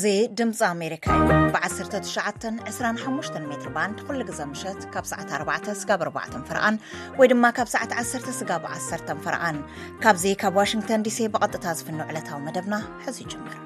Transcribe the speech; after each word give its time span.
እዚ 0.00 0.10
ድምፂ 0.38 0.58
ኣሜሪካ 0.74 1.06
እዩ 1.14 1.38
ብ1925 1.54 3.36
ሜትርባንድ 3.48 3.98
2ሉ 4.10 4.20
ግዘ 4.30 4.40
ምሸት 4.52 4.80
ካብ 4.94 5.04
ሰዕት 5.12 5.28
4ባዕ 5.40 5.64
ስጋብ 5.80 6.00
4ባዕ 6.06 6.32
ፈርቓን 6.50 6.76
ወይ 7.20 7.28
ድማ 7.32 7.44
ካብ 7.58 7.68
ሰዕቲ 7.74 7.92
1ሰ 8.02 8.32
ስጋብ 8.40 8.64
1ሰ 8.80 8.88
ፈርቓን 9.26 9.58
ካብዚ 10.04 10.24
ካብ 10.42 10.56
ዋሽንግተን 10.60 11.04
ዲሲ 11.08 11.18
ብቐጥታ 11.34 11.66
ዝፍኒው 11.80 12.08
ዕለታዊ 12.12 12.40
መደብና 12.46 12.76
ሕዙ 13.06 13.18
ይጅመር 13.24 13.58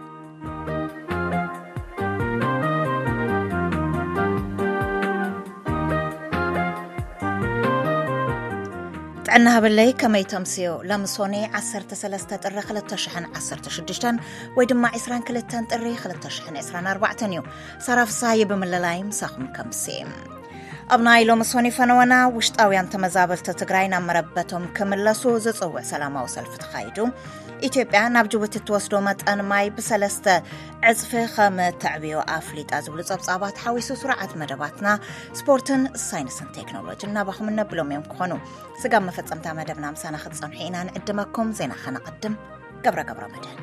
ዕና 9.37 9.49
በለይ 9.63 9.89
ከመይ 10.01 10.25
ተምሲዮ 10.33 10.69
ሎሚ 10.89 11.05
ሶኒ 11.13 11.35
13 11.61 12.35
ጥሪ 12.43 12.55
216 12.67 14.05
ወይ 14.57 14.67
ድማ 14.71 14.85
22 14.99 15.63
ጥሪ 15.73 15.87
224 16.03 17.25
እዩ 17.29 17.41
ሳራፍሳይ 17.87 18.43
ብምለላይ 18.51 18.99
ምሳኹም 19.09 19.47
ከምስ 19.57 19.83
ኣብ 20.97 21.01
ናይ 21.09 21.23
ሎሚ 21.31 21.43
ሶኒ 21.53 21.67
ፈነወና 21.79 22.15
ውሽጣውያን 22.37 22.91
ተመዛበልቲ 22.95 23.49
ትግራይ 23.63 23.87
ናብ 23.95 24.05
መረበቶም 24.11 24.67
ክምለሱ 24.79 25.23
ዘፅውዕ 25.47 25.85
ሰላማዊ 25.93 26.27
ሰልፊ 26.37 26.55
ተኻይዱ 26.65 26.99
ኢትዮ 27.67 27.83
ያ 27.97 28.01
ናብ 28.15 28.27
ጅቡቲ 28.33 28.55
እትወስዶ 28.61 28.95
መጠን 29.07 29.41
ማይ 29.51 29.67
ብሰለስተ 29.77 30.27
ዕፅፊ 30.89 31.13
ከም 31.35 31.55
ተዕብዮ 31.83 32.17
ኣፍሊጣ 32.35 32.71
ዝብሉ 32.87 32.99
ፀብፃባት 33.11 33.61
ሓዊሱ 33.65 33.89
ስራዓት 34.01 34.33
መደባትና 34.41 34.89
ስፖርትን 35.39 35.83
ሳይንስን 36.09 36.49
ቴክኖሎጂን 36.57 37.11
እናባኹም 37.13 37.49
ነብሎም 37.61 37.93
እዮም 37.93 38.05
ክኾኑ 38.11 38.33
ስጋብ 38.83 39.03
መፈፀምታ 39.09 39.47
መደብና 39.61 39.87
ምሳና 39.95 40.17
ክትፀንሑ 40.25 40.59
ኢና 40.67 40.77
ንዕድመኩም 40.89 41.51
ዜና 41.61 41.73
ከነቐድም 41.85 42.35
ገብረ 42.87 43.01
ገብረ 43.11 43.27
መድን 43.35 43.59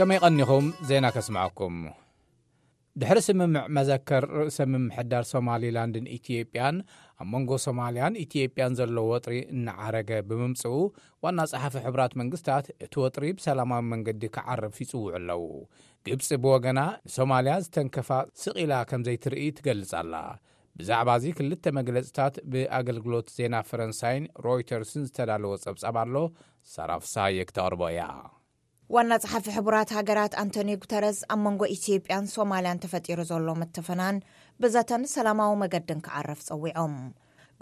ከመይ 0.00 0.18
ይቀኒኹም 0.20 0.68
ዜና 0.92 1.06
ከስምዐኩም 1.16 1.76
ድሕሪ 3.00 3.18
ስምምዕ 3.26 3.60
መዘከር 3.76 4.22
ርእሰ 4.38 4.60
ምምሕዳር 4.70 5.24
ሶማሊላንድን 5.32 6.06
ኢ 6.16 6.38
ያን 6.58 6.76
ኣብ 7.22 7.28
መንጎ 7.32 7.50
ሶማልያን 7.64 8.14
ኢትጵያን 8.22 8.76
ዘሎ 8.78 8.94
ወጥሪ 9.10 9.34
እንዓረገ 9.56 10.10
ብምምፅኡ 10.28 10.76
ዋና 11.24 11.40
ፀሓፊ 11.50 11.74
ሕቡራት 11.86 12.12
መንግስትታት 12.20 12.66
እቲ 12.84 12.94
ወጥሪ 13.04 13.24
ብሰላማዊ 13.38 13.82
መንገዲ 13.90 14.22
ክዓርፍ 14.36 14.76
ይጽውዑ 14.82 15.12
ኣለዉ 15.18 15.42
ግብፂ 16.08 16.30
ብወገና 16.44 16.80
ንሶማልያ 17.10 17.56
ዝተንከፋ 17.66 18.10
ስቒላ 18.44 18.72
ከምዘይ 18.92 19.18
ትርኢ 19.26 19.44
ትገልጽ 19.60 19.92
ኣላ 20.00 20.14
ብዛዕባእዚ 20.80 21.26
ክልተ 21.38 21.64
መግለፂታት 21.78 22.34
ብኣገልግሎት 22.52 23.28
ዜና 23.36 23.54
ፈረንሳይን 23.70 24.26
ሮይተርስን 24.48 25.06
ዝተዳለዎ 25.08 25.52
ጸብጻብ 25.64 25.96
ኣሎ 26.04 26.16
ሳራፍሳየ 26.74 27.46
ክተቕርቦ 27.50 27.82
እያ 27.94 28.02
ዋና 28.94 29.14
ፀሓፊ 29.22 29.44
ሕቡራት 29.56 29.90
ሃገራት 29.96 30.32
ኣንቶኒዮ 30.42 30.76
ጉተረስ 30.84 31.18
ኣብ 31.32 31.40
መንጎ 31.46 31.62
ኢትዮጵያን 31.76 32.30
ሶማልያን 32.36 32.80
ተፈጢሩ 32.84 33.20
ዘሎ 33.28 33.48
መተፈናን 33.60 34.16
ብዘተን 34.62 35.02
ሰላማዊ 35.12 35.52
መገድን 35.60 36.00
ክዓረፍ 36.06 36.40
ፀዊዖም 36.46 36.96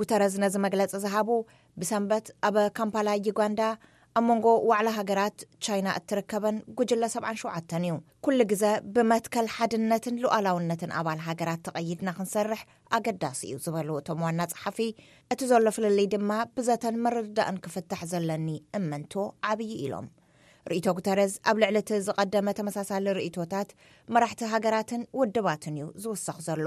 ጉተረዝ 0.01 0.33
ነዚ 0.43 0.55
መግለፂ 0.65 0.91
ዝሃቡ 1.05 1.29
ብሰንበት 1.81 2.27
ኣብ 2.49 2.57
ካምፓላ 2.79 3.09
ዩጋንዳ 3.27 3.61
ኣብ 4.19 4.25
መንጎ 4.29 4.47
ዋዕላ 4.71 4.89
ሃገራት 4.99 5.39
ቻይና 5.65 5.89
እትርከበን 5.99 6.57
ጉጅለ 6.81 7.03
77 7.15 7.77
እዩ 7.81 7.91
ኩሉ 8.27 8.39
ግዜ 8.55 8.65
ብመትከል 8.95 9.47
ሓድነትን 9.55 10.19
ሉኣላውነትን 10.25 10.95
ኣባል 11.01 11.21
ሃገራት 11.29 11.63
ተቐይድና 11.71 12.13
ክንሰርሕ 12.19 12.63
ኣገዳሲ 12.99 13.41
እዩ 13.49 13.55
ዝበሉ 13.67 13.89
እቶም 14.03 14.23
ዋና 14.29 14.41
ፀሓፊ 14.57 14.79
እቲ 15.35 15.41
ዘሎ 15.55 15.67
ፍልልይ 15.79 16.09
ድማ 16.15 16.31
ብዘተን 16.59 16.99
ምርርዳእን 17.07 17.63
ክፍታሕ 17.67 18.03
ዘለኒ 18.15 18.49
እምንቱ 18.81 19.15
ዓብዪ 19.51 19.73
ኢሎም 19.85 20.09
ርእቶ 20.71 20.87
ጉተረዝ 20.97 21.35
ኣብ 21.51 21.57
ልዕሊ 21.63 21.77
እቲ 21.83 21.91
ዝቐደመ 22.07 22.49
ተመሳሳሊ 22.57 23.05
ርእቶታት 23.19 23.69
መራሕቲ 24.15 24.41
ሃገራትን 24.55 25.03
ውድባትን 25.21 25.77
እዩ 25.79 25.85
ዝውሰኽ 26.03 26.39
ዘሎ 26.47 26.67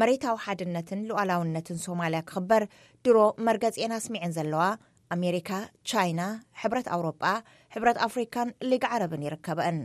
መሬታዊ 0.00 0.36
ሓድነትን 0.44 1.00
ሉኣላውነትን 1.08 1.78
ሶማልያ 1.84 2.18
ክኽበር 2.28 2.62
ድሮ 3.06 3.18
መርገጺኤን 3.46 3.92
ኣስሚዕን 3.98 4.32
ዘለዋ 4.36 4.62
ኣሜሪካ 5.14 5.50
ቻይና 5.90 6.22
ሕብረት 6.62 6.88
ኣውሮጳ 6.96 7.22
ሕብረት 7.74 7.98
ኣፍሪካን 8.06 8.48
ሊግ 8.70 8.84
ዓረብን 8.94 9.24
ይርከበአን 9.26 9.78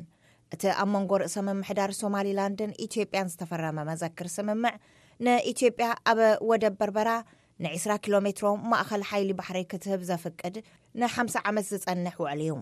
እቲ 0.56 0.64
ኣብ 0.82 0.90
መንጎ 0.96 1.12
ርእሰ 1.22 1.36
ምምሕዳር 1.48 1.92
ሶማሊላንድን 2.02 2.76
ኢትዮጵያን 2.86 3.32
ዝተፈረመ 3.34 3.78
መዘክር 3.90 4.28
ስምምዕ 4.36 4.74
ንኢትዮጵያ 5.28 5.88
ኣብ 6.12 6.20
ወደብ 6.52 6.76
በርበራ 6.80 7.10
ን20ራ 7.64 7.92
ኪሎ 8.06 8.16
ሜትሮም 8.28 8.62
ማእኸል 8.72 9.04
ሓይሊ 9.10 9.30
ባሕሪ 9.42 9.60
ክትህብ 9.74 10.02
ዘፍቅድ 10.12 10.56
ንሓ0 11.02 11.34
ዓመት 11.50 11.66
ዝፀንሕ 11.72 12.16
ውዕሉ 12.24 12.42
እዩ 12.48 12.56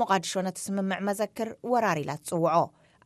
መቓዲሾ 0.00 0.32
ነቲ 0.48 0.58
ስምምዕ 0.68 0.98
መዘክር 1.08 1.50
ወራሪ 1.72 2.00
ኢላ 2.04 2.12
ትጽውዖ 2.20 2.56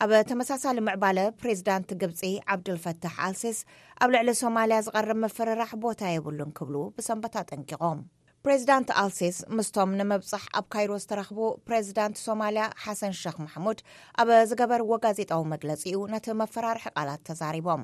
ኣብ 0.05 0.13
ተመሳሳሊ 0.31 0.79
ምዕባለ 0.87 1.19
ፕሬዚዳንት 1.39 1.89
ግብፂ 2.01 2.21
ዓብዱልፈታሕ 2.55 3.15
ኣልሴስ 3.27 3.57
ኣብ 4.03 4.11
ልዕሊ 4.15 4.29
ሶማልያ 4.41 4.77
ዝቐርብ 4.87 5.19
መፍርራሕ 5.23 5.71
ቦታ 5.85 6.01
የብሉን 6.11 6.51
ክብሉ 6.59 6.77
ብሰንበታት 6.99 7.49
ጠንቂቖም 7.55 7.99
ፕሬዚዳንት 8.45 8.89
ኣልሴስ 9.03 9.39
ምስቶም 9.59 9.97
ንመብፃሕ 10.01 10.45
ኣብ 10.61 10.67
ካይሮ 10.75 10.91
ዝተረኽቡ 11.07 11.41
ፕሬዚዳንት 11.67 12.21
ሶማልያ 12.27 12.67
ሓሰን 12.85 13.17
ሸክ 13.23 13.37
ማሕሙድ 13.45 13.79
ኣብ 14.23 14.29
ዝገበር 14.51 14.85
ወጋዜጣዊ 14.93 15.43
መግለፂኡ 15.57 16.01
ናቲ 16.15 16.29
መፈራርሒ 16.45 16.87
ቃላት 16.97 17.23
ተዛሪቦም 17.31 17.83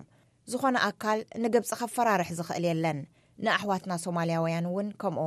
ዝኾነ 0.52 0.76
ኣካል 0.90 1.20
ንግብፂ 1.44 1.70
ከፈራርሒ 1.82 2.30
ዝኽእል 2.40 2.66
የለን 2.72 3.00
ንኣሕዋትና 3.46 3.92
ሶማልያውያን 4.06 4.68
እውን 4.72 4.90
ከምኡ 5.02 5.26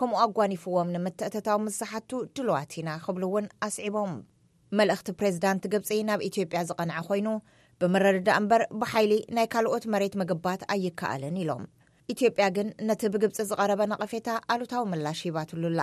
ከምኡ 0.00 0.16
ኣጓኒፍዎም 0.26 0.90
ንምትእትታዊ 0.96 1.56
መዛሓቱ 1.68 2.10
ድልዋትና 2.36 2.90
ክብሉ 3.06 3.24
እውን 3.30 3.46
ኣስዒቦም 3.68 4.12
መልእኽቲ 4.78 5.08
ፕሬዚዳንት 5.18 5.64
ግብፂ 5.72 5.88
ናብ 6.08 6.20
ኢትዮጵያ 6.28 6.60
ዝቐንዐ 6.68 6.96
ኮይኑ 7.08 7.28
ብምረድዳእ 7.82 8.36
እምበር 8.40 8.62
ብሓይሊ 8.80 9.12
ናይ 9.36 9.46
ካልኦት 9.52 9.84
መሬት 9.92 10.14
ምግባት 10.20 10.62
ኣይከኣልን 10.74 11.36
ኢሎም 11.42 11.62
ኢትዮጵያ 12.12 12.44
ግን 12.56 12.68
ነቲ 12.88 13.02
ብግብፂ 13.14 13.36
ዝቐረበ 13.50 13.82
ነቐፌታ 13.92 14.28
ኣሉታዊ 14.54 14.82
ምላሽ 14.92 15.20
ሂባትሉላ 15.28 15.80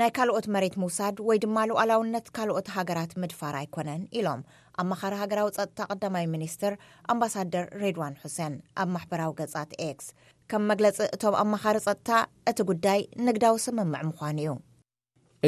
ናይ 0.00 0.10
ካልኦት 0.16 0.46
መሬት 0.54 0.74
ምውሳድ 0.82 1.16
ወይ 1.28 1.38
ድማ 1.44 1.56
ሉዓላውነት 1.70 2.26
ካልኦት 2.36 2.68
ሃገራት 2.76 3.12
ምድፋር 3.22 3.54
ኣይኮነን 3.60 4.02
ኢሎም 4.18 4.40
ኣ 4.82 4.86
ማኻሪ 4.92 5.14
ሃገራዊ 5.22 5.48
ፀጥታ 5.58 5.78
ቀዳማይ 5.92 6.24
ሚኒስትር 6.36 6.72
ኣምባሳደር 7.12 7.66
ሬድዋን 7.82 8.16
ሑሴን 8.22 8.56
ኣብ 8.82 8.88
ማሕበራዊ 8.94 9.32
ገጻት 9.42 9.70
ስ 10.06 10.16
ከም 10.52 10.64
መግለፂ 10.70 10.98
እቶም 11.16 11.36
ኣማኻሪ 11.42 11.76
ፀጥታ 11.88 12.10
እቲ 12.52 12.58
ጉዳይ 12.72 13.02
ንግዳዊ 13.28 13.56
ስምምዕ 13.66 14.02
ምኳኑ 14.10 14.38
እዩ 14.48 14.56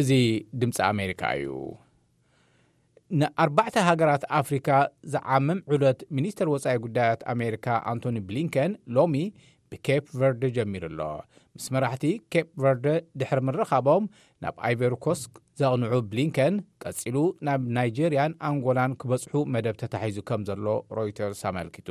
እዚ 0.00 0.10
ድምፂ 0.62 0.78
ኣሜሪካ 0.92 1.22
እዩ 1.40 1.50
ንኣርባዕተ 3.20 3.76
ሃገራት 3.88 4.22
ኣፍሪካ 4.40 4.68
ዝዓምም 5.12 5.58
ዑሎት 5.72 6.00
ሚኒስተር 6.16 6.48
ወፃኢ 6.54 6.78
ጉዳያት 6.86 7.20
ኣሜሪካ 7.34 7.66
ኣንቶኒ 7.92 8.16
ብሊንኬን 8.28 8.72
ሎሚ 8.96 9.14
ብኬፕ 9.72 10.04
ቨርደ 10.20 10.42
ጀሚሩ 10.56 10.82
ኣሎ 10.90 11.00
ምስ 11.56 11.64
መራሕቲ 11.74 12.04
ኬፕ 12.32 12.48
ቨርደ 12.62 12.86
ድሕር 13.20 13.40
ምረኻቦም 13.46 14.04
ናብ 14.44 14.56
ኣይቨርኮስክ 14.68 15.32
ዘቕንዑ 15.60 15.92
ብሊንከን 16.10 16.54
ቀጺሉ 16.82 17.16
ናብ 17.48 17.62
ናይጀርያን 17.76 18.32
ኣንጎላን 18.50 18.92
ክበጽሑ 19.02 19.34
መደብ 19.54 19.76
ተታሒዙ 19.84 20.18
ከም 20.30 20.42
ዘሎ 20.50 20.66
ሮይተርስ 20.98 21.40
ኣመልኪቱ 21.52 21.88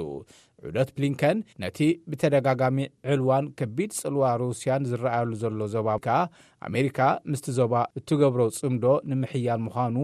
ዑሎት 0.65 0.91
ብሊንከን 0.99 1.39
ነቲ 1.63 1.79
ብተደጋጋሚ 2.11 2.77
ዕልዋን 3.13 3.47
ከቢድ 3.61 3.91
ጽልዋ 4.01 4.23
ሩስያን 4.43 4.87
ዝረኣየሉ 4.91 5.33
ዘሎ 5.45 5.59
ዞባ 5.75 5.89
ከዓ 6.05 6.17
ኣሜሪካ 6.69 6.99
ምስቲ 7.33 7.47
ዞባ 7.61 7.73
እትገብረ 7.99 8.41
ጽምዶ 8.61 8.85
ንምሕያል 9.11 9.61
ምዃኑ 9.67 9.97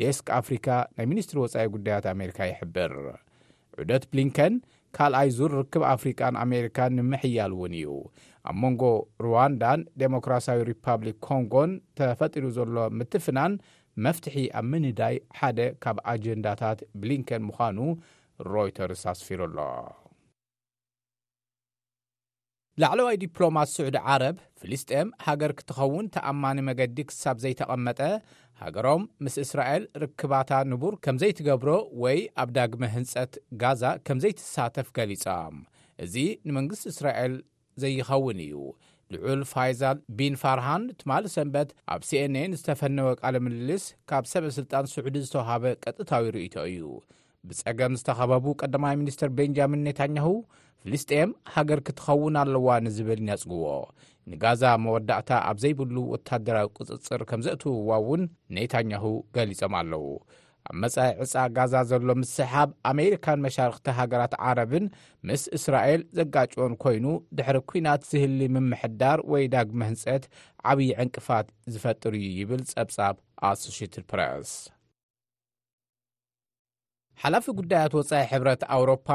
ዴስክ 0.00 0.26
ኣፍሪካ 0.38 0.68
ናይ 0.96 1.06
ሚኒስትሪ 1.10 1.36
ወፃኢ 1.42 1.66
ጉዳያት 1.74 2.06
ኣሜሪካ 2.12 2.38
ይሕብር 2.50 2.92
ዑደት 3.82 4.04
ብሊንከን 4.12 4.54
ካልኣይ 4.96 5.28
ዙርርክብ 5.36 5.82
ኣፍሪቃን 5.92 6.34
ኣሜሪካ 6.44 6.78
ንምሕያል 6.96 7.52
እውን 7.56 7.74
እዩ 7.80 7.92
ኣብ 8.50 8.56
መንጎ 8.62 8.82
ሩዋንዳን 9.24 9.80
ዴሞክራሲያዊ 10.02 10.60
ሪፓብሊክ 10.72 11.18
ኮንጎን 11.28 11.72
ተፈጢድ 12.00 12.46
ዘሎ 12.58 12.76
ምትፍናን 12.98 13.54
መፍትሒ 14.06 14.36
ኣብ 14.60 14.66
ምንዳይ 14.72 15.16
ሓደ 15.40 15.60
ካብ 15.84 15.98
ኣጀንዳታት 16.14 16.80
ብሊንከን 17.02 17.44
ምዃኑ 17.50 17.78
ሮይተርስ 18.54 19.04
ኣስፊሩ 19.12 19.40
ኣሎ 19.50 19.56
ላዕለዋይ 22.82 23.16
ዲፕሎማት 23.22 23.68
ስዑዲ 23.72 23.96
ዓረብ 24.12 24.36
ፍልስጥም 24.60 25.08
ሃገር 25.24 25.52
ክትኸውን 25.58 26.06
ተኣማኒ 26.14 26.58
መገዲ 26.68 26.96
ክሳብ 27.10 27.36
ዘይተቐመጠ 27.44 28.00
ሃገሮም 28.62 29.02
ምስ 29.24 29.36
እስራኤል 29.42 29.82
ርክባታ 30.02 30.50
ንቡር 30.70 30.94
ከም 31.06 31.16
ዘይትገብሮ 31.22 31.70
ወይ 32.04 32.18
ኣብ 32.44 32.48
ዳግመ 32.56 32.82
ህንጸት 32.94 33.34
ጋዛ 33.60 33.82
ከም 34.08 34.18
ዘይትሳተፍ 34.24 34.88
ገሊፆም 34.96 35.58
እዚ 36.06 36.14
ንመንግስቲ 36.48 36.86
እስራኤል 36.94 37.34
ዘይኸውን 37.84 38.40
እዩ 38.46 38.56
ልዑል 39.16 39.40
ፋይዛል 39.52 40.00
ቢን 40.18 40.36
ፋርሃን 40.42 40.84
ትማሊ 41.04 41.24
ሰንበት 41.36 41.70
ኣብ 41.96 42.02
ሲnን 42.10 42.52
ዝተፈነወ 42.60 43.12
ቃለ 43.22 43.36
ምልልስ 43.46 43.86
ካብ 44.12 44.26
ሰበሥልጣን 44.32 44.88
ስዑዲ 44.94 45.16
ዝተውሃበ 45.28 45.64
ቀጥታዊ 45.86 46.24
ይርእቶ 46.32 46.56
እዩ 46.72 46.88
ብጸገም 47.48 47.94
ዝተኸበቡ 48.02 48.44
ቀዳማይ 48.62 48.94
ሚኒስትር 49.04 49.30
ቤንጃሚን 49.38 49.84
ኔታኛሁ 49.90 50.28
ፍልስጥኤም 50.86 51.30
ሃገር 51.52 51.80
ክትኸውን 51.86 52.34
ኣለዋ 52.40 52.66
ንዝብል 52.86 53.20
ነጽግዎ 53.28 53.66
ንጋዛ 54.30 54.62
መወዳእታ 54.84 55.30
ኣብ 55.50 55.56
ዘይብሉ 55.62 55.96
ወታደራዊ 56.14 56.66
ቅጽጽር 56.78 57.20
ከም 57.28 57.40
ዘእትውዋ 57.46 57.90
እውን 58.02 58.22
ኔታንኛሁ 58.56 59.04
ገሊፆም 59.36 59.74
ኣለዉ 59.80 60.04
ኣብ 60.68 60.74
መጻኢ 60.82 61.10
ዕጻ 61.24 61.34
ጋዛ 61.56 61.74
ዘሎ 61.90 62.08
ምስሓብ 62.22 62.68
ኣሜሪካን 62.90 63.42
መሻርኽቲ 63.46 63.86
ሃገራት 64.00 64.34
ዓረብን 64.48 64.86
ምስ 65.28 65.42
እስራኤል 65.58 66.02
ዘጋጭዎን 66.18 66.74
ኰይኑ 66.84 67.06
ድሕሪ 67.38 67.58
ኲናት 67.70 68.04
ዝህሊ 68.10 68.38
ምምሕዳር 68.56 69.20
ወይ 69.34 69.44
ዳግመህንጸት 69.54 70.24
ዓብዪ 70.72 70.88
ዕንቅፋት 71.04 71.48
ዝፈጥር 71.74 72.14
እዩ 72.20 72.28
ይብል 72.40 72.62
ጸብጻብ 72.72 73.14
ኣሶስትድ 73.52 74.04
ፕርስ 74.12 74.52
ሓላፊ 77.24 77.44
ጉዳያት 77.62 77.92
ወጻኢ 78.00 78.22
ሕብረት 78.34 78.62
ኣውሮፓ 78.76 79.08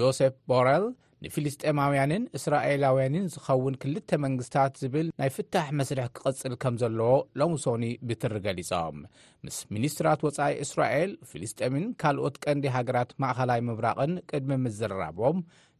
ጆሴፍ 0.00 0.34
ቦረል 0.52 0.86
ንፊልስጠማውያንን 1.24 2.22
እስራኤላውያንን 2.38 3.24
ዝኸውን 3.34 3.74
ክልተ 3.82 4.10
መንግሥትታት 4.24 4.72
ዝብል 4.82 5.06
ናይ 5.20 5.28
ፍታሕ 5.36 5.68
መስርሕ 5.78 6.06
ክቕጽል 6.16 6.54
ከም 6.62 6.74
ዘለዎ 6.82 7.12
ሎምሶኒ 7.40 7.84
ብትሪ 8.08 8.34
ገሊፆም 8.46 8.98
ምስ 9.46 9.58
ሚኒስትራት 9.74 10.20
ወጻኢ 10.26 10.54
እስራኤል 10.64 11.12
ፊልስጠምን 11.30 11.86
ካልኦት 12.02 12.36
ቀንዲ 12.46 12.66
ሃገራት 12.76 13.12
ማእኸላይ 13.24 13.62
ምብራቕን 13.68 14.12
ቅድሚ 14.32 14.52
ምዘረራቦም 14.64 15.38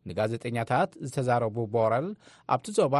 ንጋዜጠኛታት 0.08 0.90
ዝተዛረቡ 1.08 1.56
ቦረል 1.74 2.08
ኣብቲ 2.56 2.66
ዞባ 2.78 2.96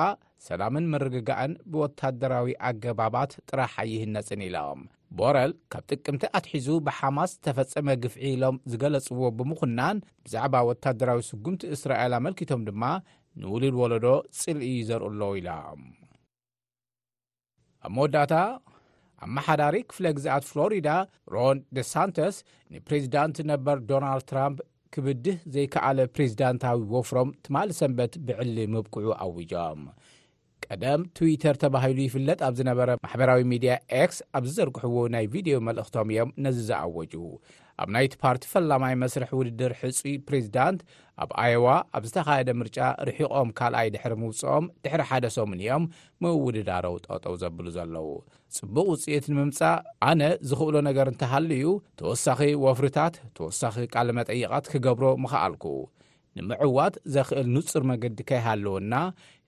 ሰላምን 0.48 0.86
ምርግጋእን 0.92 1.54
ብወታደራዊ 1.72 2.52
ኣገባባት 2.68 3.32
ጥራሕ 3.50 3.74
ኣይህነጽን 3.84 4.42
ኢሎም 4.48 4.80
ቦረል 5.18 5.52
ካብ 5.72 5.82
ጥቅምቲ 5.94 6.22
ኣትሒዙ 6.36 6.66
ብሓማስ 6.86 7.30
ዝተፈጸመ 7.34 7.88
ግፍዒ 8.02 8.22
ኢሎም 8.30 8.56
ዝገለጽዎ 8.70 9.18
ብምዅናን 9.38 9.96
ብዛዕባ 10.24 10.54
ወታደራዊ 10.70 11.20
ስጉምቲ 11.30 11.62
እስራኤል 11.76 12.14
ኣመልኪቶም 12.18 12.62
ድማ 12.68 12.82
ንውሉል 13.42 13.76
ወለዶ 13.82 14.06
ጽልኢ 14.40 14.70
ዘርእ 14.88 15.14
ሎዉ 15.20 15.34
ኢሎም 15.40 15.82
ኣብ 17.86 17.90
መወዳእታ 17.96 18.34
ኣ 19.24 19.30
መሓዳሪ 19.36 19.76
ክፍለ 19.90 20.04
ግዜኣት 20.18 20.44
ፍሎሪዳ 20.50 20.88
ሮን 21.34 21.58
ደ 21.78 21.86
ሳንተስ 21.92 22.36
ንፕሬዚዳንት 22.74 23.36
ነበር 23.52 23.76
ዶናልድ 23.90 24.26
ትራምፕ 24.32 24.58
ክብድህ 24.96 25.38
ዘይከኣለ 25.54 26.00
ፕሬዚዳንታዊ 26.16 26.80
ወፍሮም 26.94 27.30
ትማል 27.46 27.70
ሰንበት 27.80 28.12
ብዕሊ 28.26 28.56
ምብክዑ 28.74 29.06
ኣውጆም 29.24 29.80
ቀደም 30.74 31.00
ትዊተር 31.16 31.56
ተባሂሉ 31.62 31.98
ይፍለጥ 32.04 32.38
ኣብ 32.46 32.54
ዝነበረ 32.58 32.90
ማሕበራዊ 33.02 33.40
ሚድያ 33.50 33.72
ስ 34.14 34.18
ኣብ 34.36 34.44
ዝዘርግሕዎ 34.48 34.96
ናይ 35.14 35.24
ቪድዮ 35.34 35.56
መልእኽቶም 35.66 36.08
እዮም 36.12 36.30
ነዚ 36.44 36.56
ዝኣወጁ 36.68 37.12
ኣብ 37.82 37.88
ናይቲ 37.94 38.12
ፓርቲ 38.22 38.42
ፈላማይ 38.52 38.94
መስርሒ 39.02 39.30
ውድድር 39.40 39.72
ሕጹ 39.80 39.98
ፕሬዚዳንት 40.28 40.80
ኣብ 41.24 41.30
ኣየዋ 41.42 41.66
ኣብ 41.96 42.04
ዝተኻየደ 42.08 42.50
ምርጫ 42.60 42.78
ርሒቖም 43.08 43.50
ካልኣይ 43.58 43.88
ድሕሪ 43.96 44.14
ምውፅኦም 44.22 44.66
ድሕሪ 44.86 45.02
ሓደ 45.10 45.24
ሶሙን 45.36 45.60
እዮም 45.64 45.84
ምውድዳረው 46.24 46.96
ጠጠው 47.08 47.36
ዘብሉ 47.42 47.66
ዘለዉ 47.76 48.08
ጽቡቕ 48.58 48.86
ውፅኢት 48.92 49.26
ንምምጻእ 49.32 49.76
ኣነ 50.10 50.20
ዝኽእሎ 50.50 50.76
ነገር 50.88 51.08
እንተሃሉ 51.12 51.50
እዩ 51.58 51.66
ተወሳኺ 52.02 52.40
ወፍርታት 52.66 53.16
ተወሳኺ 53.40 53.76
ቃል 53.96 54.10
መጠይቓት 54.20 54.68
ክገብሮ 54.74 55.06
ምኽኣልኩ 55.26 55.66
ንምዕዋት 56.38 56.94
ዘኽእል 57.14 57.48
ንጹር 57.56 57.82
መገዲ 57.90 58.16
ከይሃለወና 58.30 58.94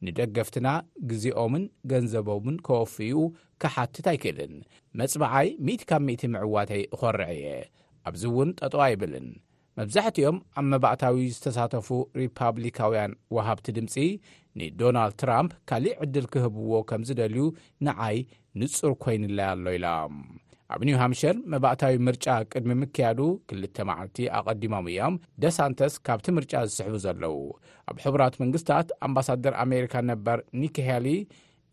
ንደገፍትና 0.06 0.68
ግዜኦምን 1.10 1.64
ገንዘቦምን 1.90 2.56
ከወፍኡ 2.66 3.10
ከሓትት 3.62 4.06
ኣይክእልን 4.12 4.54
መጽበዓይ 5.00 5.48
10 5.72 5.82
ካብ 5.90 6.02
10 6.14 6.30
ምዕዋተይ 6.36 6.82
እዀርዐ 6.96 7.26
እየ 7.38 7.46
ኣብዚ 8.08 8.22
እውን 8.32 8.50
ጠጠ 8.60 8.74
ኣይብልን 8.86 9.28
መብዛሕቲኦም 9.78 10.36
ኣብ 10.58 10.66
መባእታዊ 10.74 11.18
ዝተሳተፉ 11.34 11.88
ሪፓብሊካውያን 12.22 13.12
ውሃብቲ 13.36 13.66
ድምፂ 13.78 13.94
ንዶናልድ 14.60 15.16
ትራምፕ 15.24 15.52
ካሊእ 15.70 15.98
ዕድል 16.04 16.26
ክህብዎ 16.34 16.70
ከም 16.92 17.02
ዝደልዩ 17.10 17.44
ንዓይ 17.88 18.18
ንጹር 18.62 18.92
ኰይንለይ 19.04 19.46
ኣሎ 19.52 19.64
ኢሎ 19.78 19.86
ኣብ 20.74 20.80
ኒውሃምሽር 20.88 21.36
መባእታዊ 21.52 21.94
ምርጫ 22.06 22.26
ቅድሚ 22.52 22.70
ምክያዱ 22.82 23.18
2ል 23.56 23.62
መዓልቲ 23.88 24.18
ኣቐዲሞም 24.38 24.86
እዮም 24.92 25.14
ደሳንተስ 25.42 25.94
ካብቲ 26.06 26.26
ምርጫ 26.38 26.52
ዝስሕቡ 26.70 26.94
ዘለዉ 27.04 27.36
ኣብ 27.90 27.96
ሕቡራት 28.04 28.36
መንግስትታት 28.42 28.88
ኣምባሳደር 29.08 29.54
ኣሜሪካ 29.64 29.94
ነበር 30.12 30.40
ኒክሄሊ 30.62 31.08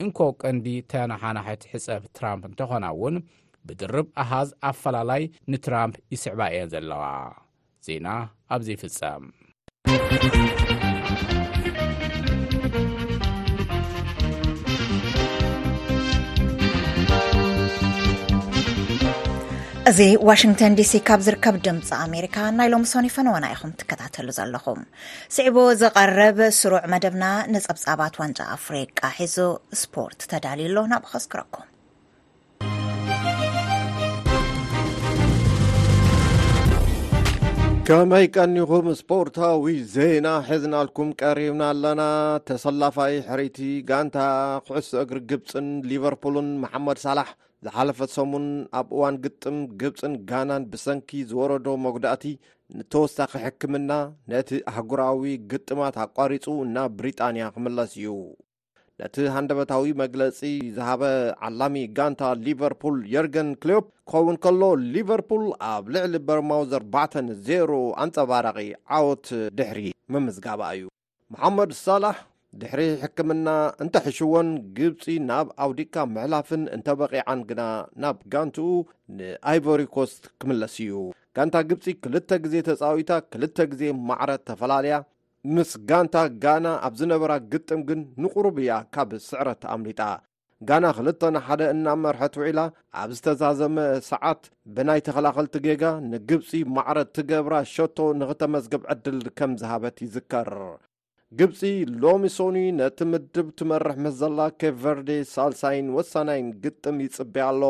እንኮቀንዲ 0.04 0.68
ተናሓናሕት 0.94 1.64
ሕፀብ 1.72 2.04
ትራምፕ 2.20 2.46
እንተኾና 2.52 2.86
እውን 2.98 3.18
ብድርብ 3.68 4.08
ኣሃዝ 4.24 4.50
ኣፈላላይ 4.72 5.24
ንትራምፕ 5.54 5.98
ይስዕባ 6.16 6.42
እየን 6.54 6.72
ዘለዋ 6.76 7.04
ዜና 7.88 8.08
ኣብዘይፍጸም 8.56 9.24
እዚ 19.90 20.00
ዋሽንተን 20.28 20.74
ዲሲ 20.80 20.92
ካብ 21.08 21.22
ዝርከብ 21.26 21.56
ድምፂ 21.64 21.88
ኣሜሪካ 22.04 22.36
ናይሎም 22.60 22.84
ሶኒ 22.92 23.08
ፈነወና 23.16 23.46
ኢኹም 23.54 23.72
ትከታተሉ 23.80 24.28
ዘለኹም 24.38 24.80
ስዕቡ 25.36 25.58
ዝቐርብ 25.80 26.38
ስሩዕ 26.60 26.80
መደብና 26.94 27.24
ንፀብፃባት 27.54 28.14
ዋንጫ 28.22 28.40
ኣፍሪቃ 28.56 29.00
ሒዙ 29.18 29.36
ስፖርት 29.82 30.22
ተዳልዩሎ 30.34 30.78
ናብከስክረኩም 30.92 31.68
ከመይ 37.90 38.26
ቀኒኹም 38.38 38.88
ስፖርታዊ 39.04 39.78
ዜና 39.98 40.28
ሒዝናልኩም 40.50 41.12
ቀሪብና 41.24 41.64
ኣለና 41.74 42.04
ተሰላፋይ 42.50 43.16
ሕርቲ 43.30 43.60
ጋንታ 43.92 44.18
ኩዕሶ 44.70 44.92
እግሪ 45.06 45.20
ግብፅን 45.32 45.70
ሊቨርፑልን 45.94 46.50
መሓመድ 46.66 47.00
ሳላሕ 47.08 47.30
ዝሓለፈት 47.66 48.12
ሰሙን 48.18 48.46
ኣብ 48.80 48.88
እዋን 48.96 49.16
ግጥም 49.26 49.58
ግብፅን 49.82 50.14
ጋናን 50.30 50.64
ብሰንኪ 50.72 51.10
ዝወረዶ 51.30 51.68
መጕዳእቲ 51.84 52.24
ንተወሳኺ 52.78 53.32
ሕክምና 53.44 53.92
ነቲ 54.32 54.50
ኣህጉራዊ 54.72 55.26
ግጥማት 55.52 55.96
ኣቋሪጹ 56.06 56.46
እናብ 56.66 56.92
ብሪጣንያ 57.00 57.46
ክምለስ 57.56 57.94
እዩ 58.00 58.08
ነቲ 59.02 59.16
ሃንደበታዊ 59.36 59.86
መግለጺ 60.04 60.40
ዝሃበ 60.78 61.04
ዓላሚ 61.50 61.78
ጋንታ 62.00 62.22
ሊቨርፑል 62.48 62.98
የርገን 63.14 63.50
ክሊዮፕ 63.64 63.86
ክኸውን 64.12 64.38
ከሎ 64.46 64.62
ሊቨርፑል 64.98 65.46
ኣብ 65.72 65.86
ልዕሊ 65.96 66.16
በርማው 66.28 66.64
ዘ4ርባዕተን 66.74 67.30
0ሮ 67.52 67.72
ኣንፀባራቒ 68.06 68.58
ዓወት 69.00 69.28
ድሕሪ 69.60 69.80
መምዝጋባ 70.16 70.62
እዩ 70.78 70.86
መሓመድ 71.36 71.72
ሳላሕ 71.86 72.16
ድሕሪ 72.62 72.82
ሕክምና 73.02 73.50
እንተ 73.84 73.96
ሕሽዎን 74.06 74.48
ግብፂ 74.78 75.04
ናብ 75.30 75.48
ኣውዲካ 75.64 75.96
ምሕላፍን 76.16 76.64
እንተበቒዓን 76.76 77.40
ግና 77.50 77.62
ናብ 78.02 78.18
ጋንቲኡ 78.34 78.68
ንኣይቨሪ 79.20 79.82
ኮስት 79.96 80.24
ክምለስ 80.40 80.76
እዩ 80.84 80.98
ጋንታ 81.38 81.56
ግብፂ 81.70 81.86
ክልተ 82.04 82.30
ግዜ 82.44 82.56
ተጻዊታ 82.68 83.12
ክልተ 83.32 83.58
ግዜ 83.72 83.82
ማዕረት 84.10 84.44
ተፈላለያ 84.50 84.98
ምስ 85.56 85.72
ጋንታ 85.92 86.16
ጋና 86.44 86.68
ኣብ 86.88 86.94
ዝነበራ 87.00 87.32
ግጥም 87.54 87.82
ግን 87.90 88.02
ንቑርብ 88.24 88.60
እያ 88.66 88.76
ካብ 88.96 89.10
ስዕረት 89.30 89.64
ኣምሊጣ 89.76 90.02
ጋና 90.70 90.86
ክልተ 90.98 91.22
ንሓደ 91.36 91.62
እናመርሐት 91.74 92.34
ውዒላ 92.42 92.60
ኣብ 93.02 93.10
ዝተዛዘመ 93.18 93.76
ሰዓት 94.12 94.44
ብናይ 94.76 95.00
ተኸላኸልቲ 95.08 95.56
ጌጋ 95.68 95.84
ንግብፂ 96.14 96.52
ማዕረት 96.78 97.10
ትገብራ 97.18 97.56
ሸቶ 97.76 97.98
ንኽተመዝግብ 98.22 98.84
ዕድል 98.94 99.20
ከም 99.40 99.54
ዝሃበት 99.64 99.98
ይዝከር 100.08 100.52
ግብጺ 101.40 101.62
ሎሚ 102.02 102.24
ሶኒ 102.36 102.58
ነቲ 102.80 102.98
ምድብ 103.12 103.48
ትመርሕ 103.60 103.94
መስዘላ 104.06 104.40
ኬቨርዴ 104.62 105.10
ሳልሳይን 105.32 105.88
ወሳናይን 105.96 106.50
ግጥም 106.64 106.98
ይጽቤአ 107.04 107.46
ኣሎ 107.52 107.62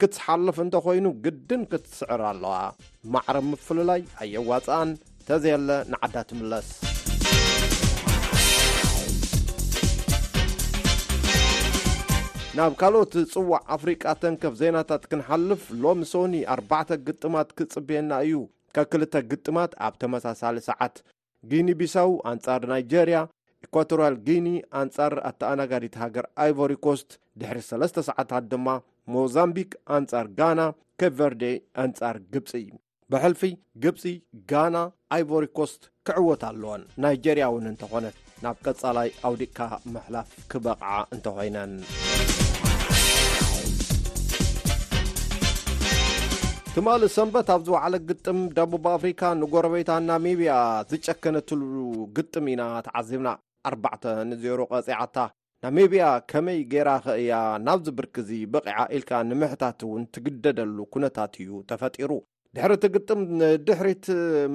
ክትሓልፍ 0.00 0.58
እንተኾይኑ 0.64 1.06
ግድን 1.24 1.62
ክትስዕር 1.72 2.22
ኣለዋ 2.30 2.52
ማዕረ 3.16 3.36
ምፍሉላይ 3.48 4.00
ኣየዋፀኣን 4.24 4.92
ተዘየለ 5.28 5.68
ንዓዳ 5.90 6.16
ትምለስ 6.30 6.70
ናብ 12.58 12.72
ካልኦት 12.82 13.14
ጽዋዕ 13.34 13.60
ኣፍሪቃ 13.78 14.04
ተንከፍ 14.24 14.56
ዜናታት 14.64 15.04
ክንሓልፍ 15.12 15.62
ሎሚ 15.84 16.00
ሶኒ 16.14 16.34
ኣርባዕተ 16.56 16.90
ግጥማት 17.08 17.50
ክጽቤየና 17.60 18.12
እዩ 18.28 18.34
ከክልተ 18.78 19.14
ግጥማት 19.32 19.74
ኣብ 19.88 19.94
ተመሳሳሊ 20.04 20.56
ሰዓት 20.72 20.96
ጊኒ 21.50 21.68
ቢሳው 21.80 22.10
ኣንጻር 22.30 22.62
ናይጀርያ 22.72 23.18
ኢኳቶራል 23.64 24.14
ጊኒ 24.26 24.48
ኣንጻር 24.80 25.14
ኣተኣናጋዲት 25.30 25.94
ሃገር 26.02 26.26
ኣይቮሪ 26.44 26.72
ኮስት 26.86 27.10
ድሕሪ 27.40 27.58
3ስተ 27.70 27.96
ሰዓታት 28.08 28.44
ድማ 28.52 28.68
ሞዛምቢክ 29.14 29.70
ኣንጻር 29.96 30.26
ጋና 30.38 30.60
ኬቨርዴ 31.02 31.44
ኣንጻር 31.84 32.16
ግብጺ 32.34 32.52
ብሕልፊ 33.12 33.42
ግብፂ 33.84 34.02
ጋና 34.50 34.76
ኣይቮሪ 35.16 35.44
ኮስት 35.60 35.82
ክዕወት 36.08 36.42
ኣለዎን 36.50 36.82
ናይጄርያ 37.04 37.44
እውን 37.52 37.66
እንተኾነት 37.72 38.18
ናብ 38.44 38.58
ቀጻላይ 38.66 39.10
ኣውዲእካ 39.28 39.58
መሕላፍ 39.96 40.30
ክበቕዓ 40.52 40.94
እንተኾይነን 41.16 41.72
ትማሊእ 46.74 47.10
ሰንበት 47.14 47.48
ኣብዚ 47.52 47.68
ውዕለ 47.74 47.94
ግጥም 48.08 48.36
ደቡብ 48.56 48.84
ኣፍሪካ 48.96 49.22
ንጐረቤታ 49.38 49.88
ናሚብያ 50.08 50.50
ዝጨከነትሉ 50.90 51.62
ግጥም 52.16 52.46
ኢና 52.52 52.62
ተዓዚብና 52.86 53.30
ኣባዕተ 53.70 54.04
ንዜሮ 54.30 54.60
ቐፂዓታ 54.72 55.16
ናሚብያ 55.64 56.02
ከመይ 56.32 56.60
ጌይራ 56.72 56.90
ኸእያ 57.06 57.32
ናብዚ 57.68 57.88
ብርክዚ 58.00 58.28
ብቕዓ 58.52 58.78
ኢልካ 58.98 59.10
ንምሕታት 59.30 59.80
እውን 59.86 60.04
ትግደደሉ 60.16 60.76
ኩነታት 60.96 61.34
እዩ 61.44 61.56
ተፈጢሩ 61.72 62.10
ድሕሪእቲ 62.58 62.86
ግጥም 62.96 63.20
ንድሕሪት 63.40 64.06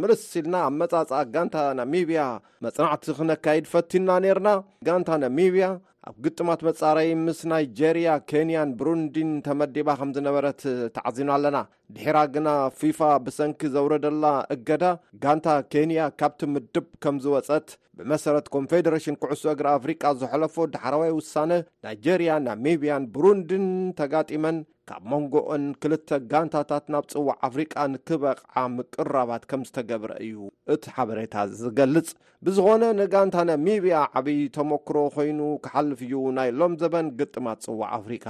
ምልስ 0.03 0.23
ኢልና 0.43 0.55
ኣብ 0.69 0.73
መጻጻእ 0.83 1.25
ጋንታ 1.35 1.57
ናሚብያ 1.81 2.21
መፅናዕቲ 2.67 3.03
ክነካይድ 3.19 3.67
ፈቲና 3.73 4.09
ነርና 4.27 4.49
ጋንታ 4.89 5.11
ናሚብያ 5.25 5.67
ኣብ 6.09 6.17
ግጥማት 6.25 6.61
መጻረይ 6.67 7.07
ምስ 7.27 7.39
ናይጀርያ 7.51 8.07
ኬንያን 8.29 8.71
ብሩንዲን 8.79 9.29
ተመዲባ 9.45 9.87
ከምዝነበረት 9.99 10.59
ተዓዚብና 10.95 11.31
ኣለና 11.37 11.57
ድሔራ 11.95 12.17
ግና 12.35 12.49
ፊፋ 12.77 12.99
ብሰንኪ 13.25 13.59
ዘውረደላ 13.73 14.25
እገዳ 14.53 14.83
ጋንታ 15.23 15.47
ኬንያ 15.71 16.05
ካብቲ 16.19 16.39
ምድብ 16.53 16.85
ከም 17.03 17.15
ዝወፀት 17.23 17.67
ብመሰረት 17.97 18.47
ኮንፌደሬሽን 18.55 19.17
ኩዕሶ 19.23 19.43
እግሪ 19.51 19.67
ኣፍሪቃ 19.77 20.03
ዘሐለፎ 20.21 20.55
ዳሓረዋይ 20.73 21.11
ውሳነ 21.19 21.51
ናይጀርያን 21.85 22.43
ና 22.47 22.55
ሚብያን 22.63 23.03
ብሩንድን 23.15 23.67
ተጋጢመን 24.01 24.57
ካብ 24.89 25.03
መንጎኦን 25.11 25.63
ክልተ 25.83 26.09
ጋንታታት 26.33 26.85
ናብ 26.93 27.05
ጽዋዕ 27.13 27.35
ኣፍሪቃ 27.47 27.73
ንክበቕዓ 27.93 28.63
ምቅራባት 28.75 29.45
ከም 29.51 29.61
ዝተገብረ 29.69 30.11
እዩ 30.27 30.35
እቲ 30.75 30.83
ሓበሬታ 30.95 31.35
ዝገልጽ 31.61 32.09
ብዝኾነ 32.47 32.83
ንጋንታ 32.99 33.37
ና 33.51 33.61
ሚብያ 33.67 33.97
ዓብዪ 34.19 34.39
ተሞክሮ 34.57 34.97
ኮይኑ 35.17 35.39
ክሓልፍ 35.67 36.01
እዩ 36.07 36.23
ናይ 36.39 36.51
ሎም 36.61 36.75
ዘበን 36.83 37.09
ግጥማት 37.21 37.61
ጽዋዕ 37.67 37.89
ኣፍሪቃ 37.99 38.27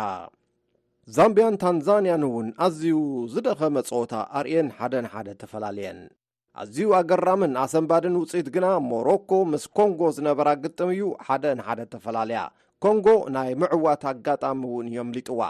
ዛምብያን 1.14 1.56
ታንዛንያን 1.62 2.24
እውን 2.28 2.48
ኣዝዩ 2.66 3.00
ዝደኸመ 3.34 3.76
ጾወታ 3.90 4.14
አርየን 4.38 4.70
ሓደን 4.78 5.06
ሓደ 5.14 5.28
ተፈላለየን 5.42 6.00
ኣዝዩ 6.62 6.86
ኣገራምን 7.00 7.52
ኣሰንባድን 7.64 8.16
ውፅኢት 8.22 8.48
ግና 8.56 8.68
ሞሮኮ 8.92 9.30
ምስ 9.52 9.66
ኮንጎ 9.80 10.02
ዝነበራ 10.16 10.48
ግጥም 10.64 10.90
እዩ 10.96 11.04
ሓደን 11.28 11.60
ሓደ 11.68 11.80
ተፈላለያ 11.94 12.42
ኮንጎ 12.86 13.08
ናይ 13.36 13.52
ምዕዋት 13.64 14.06
ኣጋጣሚ 14.12 14.60
እውን 14.72 14.88
እየምሊጥዋ 14.94 15.42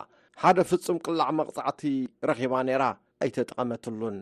ሓደ 0.41 0.57
ፍጹም 0.71 0.97
ቅላዕ 1.05 1.29
መቕጻዕቲ 1.39 1.83
ረኺባ 2.31 2.53
ነይራ 2.69 2.83
ኣይተጠቐመትሉን 3.25 4.17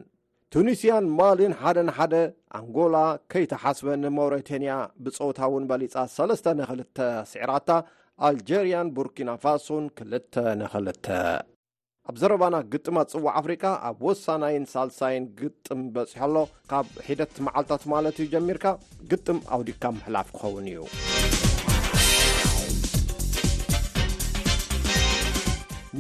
ቱኒስያን 0.55 1.05
ማሊን 1.17 1.53
ሓደን 1.63 1.89
ሓደ 1.97 2.15
ኣንጎላ 2.59 2.95
ከይተሓስበ 3.33 3.87
ንማውሬቴንያ 4.03 4.73
ብጾወታ 5.03 5.39
እውን 5.49 5.63
በሊፃ 5.71 5.93
3ስ 6.17 6.43
ክል 6.69 6.81
ሲዕራታ 7.33 7.69
ኣልጀርያን 8.27 8.87
ቡርኪና 8.95 9.31
ፋሶን 9.43 9.85
ክልተ 9.97 10.33
ንኽል 10.59 10.87
ኣብ 12.09 12.15
ዘረባና 12.21 12.55
ግጥማት 12.71 13.07
ጽዋዕ 13.13 13.31
ኣፍሪካ 13.39 13.63
ኣብ 13.89 13.97
ወሳናይን 14.07 14.65
ሳልሳይን 14.73 15.25
ግጥም 15.39 15.81
በጺሖ 15.95 16.19
ኣሎ 16.27 16.35
ካብ 16.71 16.87
ሒደት 17.07 17.33
መዓልትታት 17.45 17.83
ማለት 17.93 18.15
እዩ 18.23 18.27
ጀሚርካ 18.33 18.65
ግጥም 19.11 19.39
ኣውዲካ 19.57 19.83
ምሕላፍ 19.97 20.27
ክኸውን 20.37 20.65
እዩ 20.73 20.83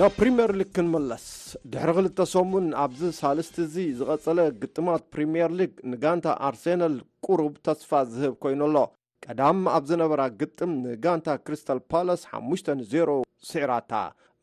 ናብ 0.01 0.11
ፕሪምየር 0.19 0.51
ሊግ 0.59 0.69
ክንመለስ 0.77 1.25
ድሕሪ 1.71 1.95
ክልተ 1.99 2.19
ሰሙን 2.35 2.67
ኣብዚ 2.83 3.01
ሳልስቲ 3.21 3.57
እዙ 3.67 3.75
ዝቐጸለ 3.99 4.39
ግጥማት 4.63 5.03
ፕሪምየር 5.15 5.51
ሊግ 5.61 5.73
ንጋንታ 5.93 6.27
ኣርሴነል 6.49 6.95
ቁሩብ 7.27 7.55
ተስፋ 7.67 7.91
ዝህብ 8.13 8.35
ኮይኑ 8.43 8.61
ኣሎ 8.69 8.77
ቀዳም 9.27 9.59
ኣብ 9.73 9.83
ዝነበራ 9.89 10.21
ግጥም 10.39 10.71
ንጋንታ 10.85 11.27
ክሪስታል 11.45 11.79
ፓላስ 11.91 12.21
5ሙሽ 12.37 12.61
0ሮ 12.93 13.11
ስዒራታ 13.49 13.93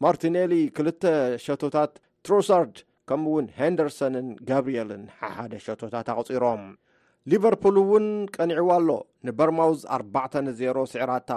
ማርቲኔሊ 0.04 0.52
ክልተ 0.76 1.02
ሸቶታት 1.44 1.92
ትሮሳርድ 2.26 2.74
ከምኡውን 3.10 3.46
ሃንደርሰንን 3.58 4.28
ጋብርኤልን 4.48 5.02
ሓሓደ 5.18 5.52
ሸቶታት 5.66 6.06
ኣቕጺሮም 6.14 6.62
ሊቨርፑል 7.32 7.76
እውን 7.82 8.06
ቀኒዕዋ 8.36 8.70
ኣሎ 8.80 8.90
ንበርማውዝ 9.28 9.80
4ዕ 9.98 10.24
0ሮ 10.60 10.78
ስዕራታ 10.92 11.30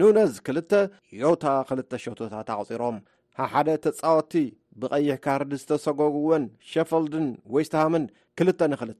ኑነዝ 0.00 0.34
ክልተ 0.48 0.72
ዮታ 1.22 1.44
ክል 1.68 1.80
ሸቶታት 2.06 2.48
ኣቕጺሮም 2.56 2.98
ሓደ 3.52 3.68
ተጻወቲ 3.84 4.32
ብቐይሕ 4.80 5.16
ካርዲ 5.24 5.52
ዝተሰጐግዎን 5.62 6.44
ሸፈልድን 6.70 7.26
ዌስትሃምን 7.54 8.04
2 8.42 8.68
ንክል 8.72 8.90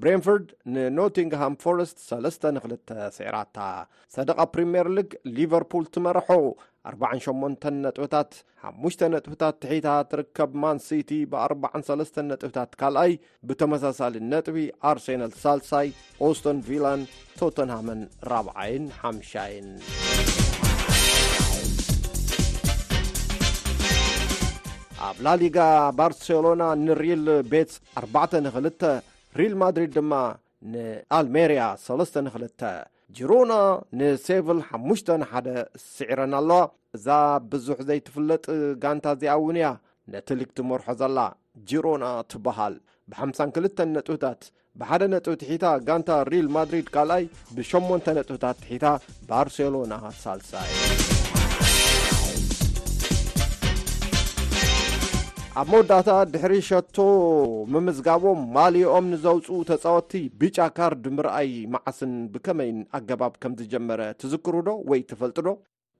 ብሬንፎርድ 0.00 0.46
ንኖቲንግሃም 0.74 1.54
ፎረስት 1.64 1.98
3ስ 2.08 2.34
2 2.46 2.94
ሴዕራታ 3.18 3.58
ሰደቓ 4.14 4.38
ፕሪምየር 4.54 4.88
ሊግ 4.96 5.10
ሊቨርፑል 5.36 5.84
ትመርሖ 5.94 6.28
48 6.92 7.68
ነጥብታት 7.84 8.32
5ሙሽ 8.70 8.96
ነጥብታት 9.14 9.56
ትሒታት 9.64 10.10
ርከብ 10.20 10.50
ማን 10.64 10.80
ሲቲ 10.86 11.10
ብ43ስ 11.32 12.14
ነጥብታት 12.30 12.72
ካልኣይ 12.82 13.14
ብተመሳሳሊ 13.50 14.14
ነጥቢ 14.32 14.58
ኣርሴናል 14.90 15.34
ሳልሳይ 15.44 15.90
ኦስቶን 16.28 16.60
ቪላን 16.68 17.02
ቶተንሃምን 17.40 18.02
4ብዓይን 18.32 18.86
ሓምሻይን 19.04 19.70
ኣብ 25.04 25.16
ላሊጋ 25.24 25.58
ባርሴሎና 25.98 26.62
ንሪል 26.86 27.24
ቤት 27.52 27.72
42 28.02 28.84
ሪል 29.38 29.54
ማድሪድ 29.62 29.90
ድማ 29.96 30.12
ንኣልሜርያ 30.72 31.62
32 31.88 32.64
ጅሮና 33.16 33.52
ንሴቭል 33.98 34.60
5 34.78 35.10
1ደ 35.26 35.48
ስዒረና 35.86 36.34
ኣለዋ 36.42 36.60
እዛ 36.98 37.08
ብዙሕ 37.50 37.78
ዘይትፍለጥ 37.88 38.44
ጋንታ 38.84 39.04
እዚኣውን 39.16 39.58
እያ 39.60 39.68
ነቲልክቲ 40.14 40.58
መርሖ 40.70 40.86
ዘላ 41.02 41.18
ጂሮና 41.72 42.04
ትበሃል 42.32 42.74
ብ52 43.10 43.84
ነጥህታት 43.96 44.42
ብሓደ 44.80 45.02
ነጡ 45.12 45.26
ቲሒታ 45.42 45.66
ጋንታ 45.90 46.10
ሪል 46.32 46.48
ማድሪድ 46.56 46.88
ካልኣይ 46.96 47.24
ብ8 47.58 48.08
ነጥህታት 48.20 48.58
ሒታ 48.72 48.84
ባርሴሎና 49.28 49.94
ሳልሳይ 50.22 50.70
ኣብ 55.60 55.68
መወዳእታ 55.72 56.10
ድሕሪ 56.32 56.54
ሸቶ 56.68 56.96
ምምዝጋቦም 57.72 58.40
ማልኦም 58.54 59.06
ንዘውፅኡ 59.12 59.52
ተፃወቲ 59.68 60.12
ቢጫካርድ 60.40 61.04
ምርኣይ 61.16 61.50
መዓስን 61.74 62.12
ብከመይን 62.32 62.78
ኣገባብ 62.98 63.34
ከምዝጀመረ 63.42 64.00
ትዝክር 64.22 64.56
ዶ 64.66 64.72
ወይ 64.90 65.00
ትፈልጡዶ 65.10 65.48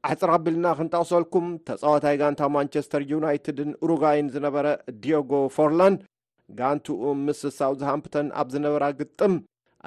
ኣሕፅራ 0.09 0.31
ኣቢልና 0.39 0.67
ክንጠቕሰልኩም 0.79 1.47
ተፃወታይ 1.69 2.17
ጋንታ 2.23 2.43
ማንቸስተር 2.57 3.05
ዩናይትድን 3.13 3.71
ሩጋይን 3.91 4.29
ዝነበረ 4.35 4.67
ዲየጎ 5.05 5.33
ፎርላን 5.57 5.97
ጋንቱኡም 6.59 7.23
ምስሳብ 7.29 7.73
ዝሃንፍተን 7.83 8.29
ኣብ 8.43 8.51
ዝነበራ 8.57 8.85
ግጥም 9.01 9.37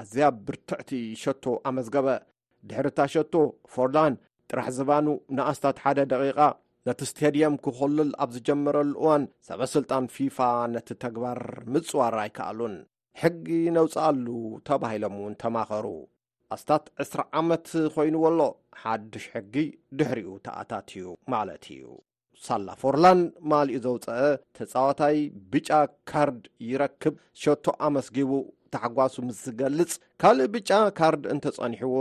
ኣዝያ 0.03 0.29
ብርትዕቲ 0.47 0.91
ሸቶ 1.25 1.45
ኣመዝገበ 1.73 2.07
ድሕሪታ 2.71 2.99
ሸቶ 3.17 3.35
ፎርላን 3.75 4.15
ጥራሕ 4.49 4.67
ዝባኑ 4.79 5.07
ንኣስታት 5.37 5.77
ሓደ 5.85 5.97
ደቂቃ 6.13 6.41
ነቲ 6.87 6.99
እስተዲየም 7.05 7.55
ክኸልል 7.63 8.11
ኣብ 8.23 8.29
ዝጀመረሉ 8.35 8.91
እዋን 8.99 9.23
ሰበ 9.47 9.61
ስልጣን 9.75 10.05
ፊፋ 10.15 10.37
ነቲ 10.73 10.87
ተግባር 11.03 11.39
ምጽዋር 11.73 12.13
ኣይከኣሉን 12.21 12.75
ሕጊ 13.21 13.47
ነውፅኣሉ 13.77 14.27
ተባሂሎም 14.67 15.15
እውን 15.19 15.33
ተማኸሩ 15.43 15.85
ኣስታት 16.55 16.85
20 17.05 17.25
ዓመት 17.39 17.65
ኾይኑ 17.95 18.15
ዎሎ 18.25 18.39
ሓድሽ 18.83 19.25
ሕጊ 19.33 19.55
ድሕርኡ 19.97 20.29
ተኣታት 20.45 20.87
ዩ 21.01 21.07
ማለት 21.33 21.65
እዩ 21.75 21.83
ሳላፈርላን 22.45 23.21
ማልኡ 23.51 23.77
ዘውፀአ 23.85 24.21
ተጻዋታይ 24.57 25.17
ብጫ 25.51 25.69
ካርድ 26.09 26.43
ይረክብ 26.69 27.15
ሸቶ 27.41 27.65
ኣመስጊቡ 27.87 28.31
ተሓጓሱ 28.73 29.15
ምስ 29.27 29.37
ዝገልጽ 29.45 29.93
ካልእ 30.21 30.49
ብጫ 30.53 30.69
ካርድ 30.99 31.23
እንተጸኒሕዎ 31.33 31.95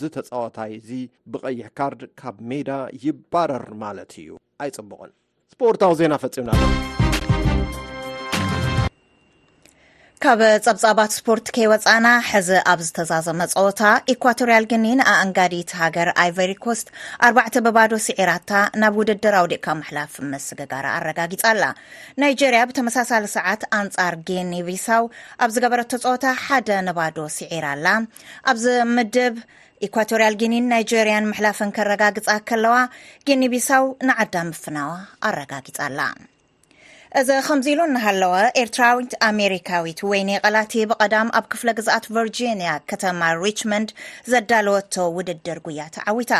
ዝተፃወታይ 0.00 0.74
ዙ 0.88 1.00
ብቐይሕ 1.34 1.66
ካርድ 1.80 2.02
ካብ 2.22 2.36
ሜዳ 2.50 2.68
ይባረር 3.06 3.66
ማለት 3.84 4.12
እዩ 4.24 4.28
ኣይጽቡቕን 4.64 5.12
ስፖርታዊ 5.54 5.94
ዜና 6.02 6.12
ፈፂሙናሎ 6.24 6.62
ካብ 10.24 10.42
ፀብጻባት 10.64 11.10
ስፖርት 11.16 11.46
ከይወፃእና 11.54 12.08
ሕዚ 12.28 12.50
ኣብ 12.72 12.80
ዝተዛዘመ 12.86 13.40
ፆወታ 13.52 13.80
ኢኳቶርያል 14.12 14.64
ግኒን 14.70 15.00
ኣእንጋዲት 15.12 15.70
ሃገር 15.80 16.08
ኣይቨሪኮስት 16.22 16.86
4ርባዕተ 17.28 17.54
በባዶ 17.66 17.92
ሲዒራታ 18.06 18.50
ናብ 18.82 18.94
ውድድራዊ 19.00 19.46
ዲካ 19.52 19.66
ምሕላፍ 19.80 20.12
መስግጋር 20.32 20.84
ኣረጋጊፃ 20.94 21.42
ኣላ 21.50 21.64
ናይጀርያ 22.22 22.62
ብተመሳሳሊ 22.72 23.26
ሰዓት 23.36 23.64
ኣንፃር 23.80 24.16
ጌኒቢሳው 24.30 25.04
ኣብ 25.44 25.52
ዝገበረቶ 25.56 25.92
ፀወታ 26.04 26.24
ሓደ 26.44 26.70
ነባዶ 26.90 27.18
ሲዒራ 27.38 27.66
ኣላ 27.76 27.86
ኣብዚ 28.52 28.66
ምድብ 28.98 29.36
ኢኳቶርያል 29.88 30.36
ግኒን 30.42 30.70
ናይጀርያን 30.74 31.30
ምሕላፍን 31.32 31.74
ከረጋግፃ 31.78 32.28
ከለዋ 32.50 32.76
ጌኒቢሳው 33.30 33.84
ንዓዳ 34.10 34.34
ምፍናዋ 34.52 34.92
ኣረጋጊፃኣላ 35.30 36.00
እዚ 37.20 37.30
ከምዚ 37.46 37.66
ኢሉ 37.72 37.80
ናሃለወ 37.94 38.32
ኤርትራዊት 38.60 39.12
ኣሜሪካዊት 39.30 39.98
ወይኒ 40.10 40.30
ቐላቲ 40.46 40.72
ብቐዳም 40.90 41.28
ኣብ 41.38 41.44
ክፍለ 41.52 41.68
ግዝኣት 41.78 42.06
ቨርጂንያ 42.16 42.70
ከተማ 42.90 43.20
ሪችመንድ 43.42 43.90
ዘዳለወቶ 44.32 44.94
ውድድር 45.16 45.58
ጉያተዓዊታ 45.66 46.32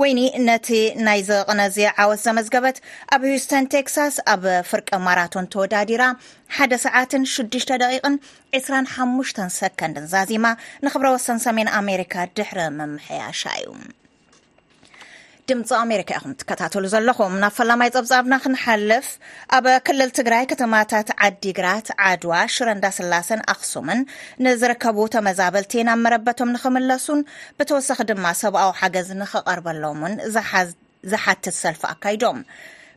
ወይኒ 0.00 0.18
ነቲ 0.48 0.68
ናይ 1.06 1.20
ዘቕነዚ 1.30 1.78
ዓወት 2.02 2.20
ዘመዝገበት 2.26 2.76
ኣብ 3.16 3.22
ሂውስተን 3.30 3.64
ቴክሳስ 3.74 4.14
ኣብ 4.34 4.44
ፍርቀ 4.72 4.90
ማራቶን 5.06 5.50
ተወዳዲራ 5.54 6.04
ሓደ 6.58 6.72
ሰዓት 6.86 7.12
6ሽ 7.32 7.66
ደቂቕን 7.84 8.16
25 8.60 9.42
ሰከንድን 9.58 10.06
ዛዚማ 10.14 10.44
ንክብረ 10.86 11.10
ወሰን 11.16 11.42
ሰሜን 11.48 11.70
ኣሜሪካ 11.80 12.14
ድሕረ 12.38 12.60
መምሕያሻ 12.80 13.42
እዩ 13.62 13.68
ድምፂ 15.50 15.70
ኣሜሪካ 15.84 16.10
ኢኹም 16.18 16.32
ትከታተሉ 16.40 16.82
ዘለኹም 16.92 17.32
ናብ 17.42 17.52
ፈላማይ 17.56 17.88
ፀብጻብና 17.94 18.34
ክንሓልፍ 18.42 19.06
ኣብ 19.56 19.64
ክልል 19.86 20.10
ትግራይ 20.18 20.44
ከተማታት 20.50 21.08
ዓዲግራት 21.28 21.88
ዓድዋ 22.08 22.34
ሽረንዳ 22.54 22.84
ስላሰን 22.98 23.40
ኣክሱምን 23.54 24.00
ንዝርከቡ 24.46 24.98
ተመዛበልቲናብ 25.14 26.00
መረበቶም 26.04 26.52
ንክምለሱን 26.56 27.22
ብተወሳኺ 27.60 27.98
ድማ 28.10 28.26
ሰብኣዊ 28.42 28.70
ሓገዝ 28.82 29.10
ንኽቐርበሎምን 29.22 30.14
ዝሓትት 31.12 31.56
ሰልፊ 31.62 31.82
ኣካይዶም 31.94 32.40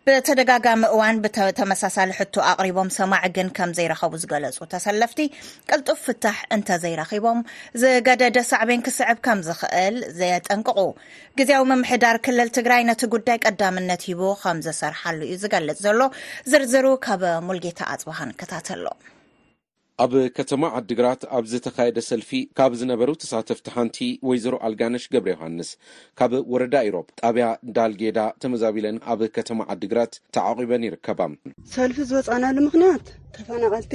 ብተደጋጋሚ 0.09 0.81
እዋን 0.95 1.19
ብተመሳሳሊ 1.21 2.09
ሕቶ 2.17 2.35
ኣቅሪቦም 2.49 2.89
ሰማዕ 2.97 3.23
ግን 3.35 3.47
ከም 3.57 3.71
ዘይረከቡ 3.77 4.11
ዝገለጹ 4.23 4.57
ተሰለፍቲ 4.73 5.19
ቅልጡፍ 5.69 5.99
ፍታሕ 6.07 6.37
እንተዘይረኺቦም 6.57 7.39
ዝገደደ 7.83 8.37
ሳዕበን 8.51 8.83
ክስዕብ 8.87 9.19
ከም 9.27 9.41
ዝኽእል 9.47 9.97
ዘየጠንቅቑ 10.19 10.77
ግዜያዊ 11.41 11.63
ምምሕዳር 11.71 12.19
ክልል 12.27 12.51
ትግራይ 12.59 12.83
ነቲ 12.91 13.01
ጉዳይ 13.15 13.39
ቀዳምነት 13.45 14.03
ሂቡ 14.11 14.21
ከም 14.43 14.59
ዝሰርሓሉ 14.67 15.19
እዩ 15.29 15.39
ዝገልፅ 15.45 15.79
ዘሎ 15.87 16.01
ዝርዝሩ 16.53 16.85
ካብ 17.07 17.23
ሙልጌታ 17.49 17.81
ኣፅበኸን 17.95 18.37
ከታተሎ 18.41 18.85
ኣብ 20.03 20.13
ከተማ 20.37 20.63
ዓዲግራት 20.77 21.21
ኣብ 21.35 21.43
ዝተካየደ 21.51 21.99
ሰልፊ 22.07 22.29
ካብ 22.57 22.71
ዝነበሩ 22.79 23.09
ተሳተፍቲ 23.21 23.67
ሓንቲ 23.75 23.97
ወይዘሮ 24.29 24.55
ኣልጋነሽ 24.67 25.03
ገብረ 25.13 25.29
ዮሃንስ 25.35 25.69
ካብ 26.19 26.33
ወረዳ 26.53 26.75
ኢይሮብ 26.87 27.05
ጣብያ 27.21 27.45
ዳልጌዳ 27.75 28.19
ተመዛቢለን 28.43 28.97
ኣብ 29.11 29.21
ከተማ 29.35 29.59
ዓዲግራት 29.75 30.13
ተዓቒበን 30.37 30.85
ይርከባ 30.87 31.19
ሰልፊ 31.75 31.97
ዝወፃናሉ 32.09 32.57
ምክንያት 32.67 33.05
ተፈናቐልቲ 33.37 33.93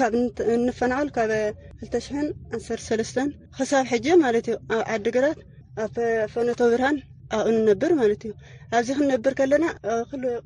ካብ 0.00 0.12
እንፈናቀል 0.56 1.08
ካብ 1.16 1.32
2ልተሽሕን 1.38 2.28
ዓሰር 2.58 2.82
ሰለስተን 2.88 3.30
ክሳብ 3.56 3.86
ሕጂ 3.92 4.06
ማለት 4.24 4.48
እዩ 4.52 4.58
ኣብ 4.80 4.84
ዓዲግራት 4.98 5.40
ኣብ 5.86 5.96
ፈነቶ 6.34 6.60
ብርሃን 6.74 6.98
ኣኡ 7.38 7.46
ንነብር 7.56 7.94
ማለት 8.02 8.22
እዩ 8.28 8.34
ኣብዚ 8.76 8.90
ክንነብር 9.00 9.32
ከለና 9.40 9.64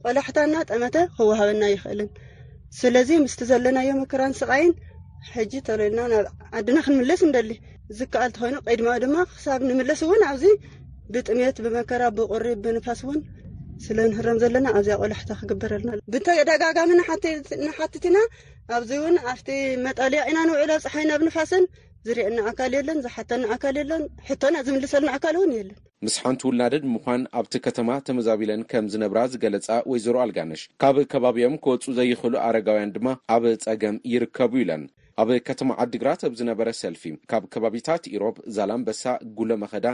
ቆላሕታና 0.07 0.55
ጠመተ 0.73 0.97
ክወሃበና 1.17 1.63
ይክእልን 1.75 2.11
ስለዚ 2.81 3.11
ምስቲ 3.25 3.41
ዘለናዮ 3.51 3.91
ምክራን 4.03 4.33
ስቃይን 4.41 4.71
ሕጂ 5.35 5.53
ተለልና 5.69 6.01
ናብ 6.13 6.27
ዓድና 6.59 6.79
ክንምልስ 6.87 7.21
ንደሊ 7.29 7.51
ዝከኣል 7.99 8.31
ትኮይኑ 8.37 8.57
ቀድማ 8.69 8.91
ድማ 9.05 9.17
ክሳብ 9.33 9.61
ንምልስ 9.69 10.01
እውን 10.07 10.23
ኣብዚ 10.29 10.45
ብጥሜት 11.15 11.57
ብመከራ 11.65 12.03
ብቁሪ 12.17 12.47
ብንፋስ 12.65 13.01
እውን 13.05 13.19
ስለ 13.85 13.99
ንህረም 14.11 14.39
ዘለና 14.43 14.67
ኣብዝኣ 14.77 14.95
ቆላሕታ 15.03 15.33
ክግበረልና 15.41 15.91
ብተደጋጋሚ 16.13 16.91
ንሓትትና 17.67 18.17
ኣብዚ 18.77 18.91
እውን 19.01 19.17
ኣፍቲ 19.33 19.49
መጣለያ 19.87 20.23
ኢና 20.31 20.39
ንውዕሎብ 20.51 20.81
ፀሓይ 20.87 21.07
ናብ 21.11 21.23
ንፋስን 21.29 21.67
ዝርአየኒ 22.09 22.39
ኣካል 22.51 22.73
የለን 22.79 23.03
ዝሓተኒ 23.07 23.45
ኣካል 23.57 23.77
የለን 23.83 24.05
ሕቶና 24.31 24.57
ዝምልሰልን 24.69 25.13
ኣካል 25.17 25.35
እውን 25.41 25.53
የለን 25.59 25.77
ምስ 26.05 26.15
ሓንቲ 26.23 26.43
ውላደድምኳን 26.47 27.23
ኣብቲ 27.39 27.53
ከተማ 27.67 27.89
ተመዛቢለን 28.07 28.63
ከም 28.71 28.89
ዝነብራ 28.93 29.19
ዝገለጻ 29.33 29.69
ወይዘሮ 29.91 30.17
ኣልጋነሽ 30.25 30.65
ካብ 30.85 30.97
ከባቢኦም 31.13 31.57
ክወፁ 31.67 31.83
ዘይኽእሉ 32.01 32.35
ኣረጋውያን 32.47 32.95
ድማ 32.97 33.07
ኣብ 33.37 33.45
ጸገም 33.65 33.99
ይርከቡ 34.13 34.53
ኢለን 34.65 34.83
ኣብ 35.23 35.31
ከተማ 35.49 35.71
ዓዲግራት 35.83 36.23
ብ 36.33 36.37
ዝነበረ 36.39 36.69
ሰልፊ 36.81 37.03
ካብ 37.31 37.43
ከባቢታት 37.53 38.03
ኢሮብ 38.15 38.37
ዛላምበሳ 38.57 39.03
ጉሎ 39.39 39.51
መኸዳ 39.63 39.87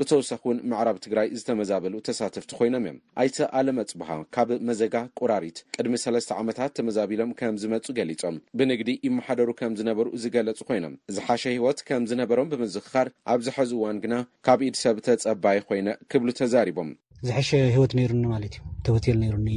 ብተወሳኺ 0.00 0.42
ውን 0.48 0.58
መዕራብ 0.70 0.98
ትግራይ 1.04 1.28
ዝተመዛበሉ 1.38 1.94
ተሳተፍቲ 2.06 2.50
ኮይኖም 2.58 2.84
እዮም 2.86 2.98
ኣይቲ 3.20 3.36
ኣለመፅበሃ 3.58 4.10
ካብ 4.34 4.50
መዘጋ 4.68 4.94
ቁራሪት 5.20 5.56
ቅድሚ 5.76 5.94
ሰለስተ 6.04 6.30
ዓመታት 6.42 6.74
ተመዛቢሎም 6.78 7.30
ከም 7.40 7.56
ዝመፁ 7.62 7.84
ገሊፆም 7.98 8.36
ብንግዲ 8.60 8.90
ይመሓደሩ 9.08 9.48
ከም 9.60 9.74
ዝነበሩ 9.80 10.06
ዝገለፁ 10.24 10.60
ኮይኖም 10.68 10.94
ዝሓሸ 11.16 11.42
ህይወት 11.56 11.80
ከም 11.90 12.06
ዝነበሮም 12.12 12.52
ብምዝክካር 12.52 13.10
ኣብ 13.34 13.42
ዝሐዚ 13.48 13.70
እዋን 13.78 13.98
ግና 14.04 14.14
ካብ 14.48 14.62
ኢድ 14.68 14.78
ሰብ 14.84 14.96
ተፀባይ 15.08 15.58
ኮይነ 15.70 15.88
ክብሉ 16.12 16.28
ተዛሪቦም 16.42 16.90
ዝሓሸ 17.28 17.50
ሂወት 17.78 17.92
ነሩኒ 18.00 18.22
ማለት 18.34 18.54
እዩ 18.60 18.70
ተወቴል 18.86 19.18
ነሩኒ 19.26 19.50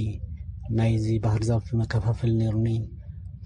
ናይ 0.79 0.91
ዚ 1.05 1.13
ባህር 1.25 1.43
ዛፊ 1.51 1.67
መከፋፍል 1.83 2.31
ነይሩኒ 2.41 2.67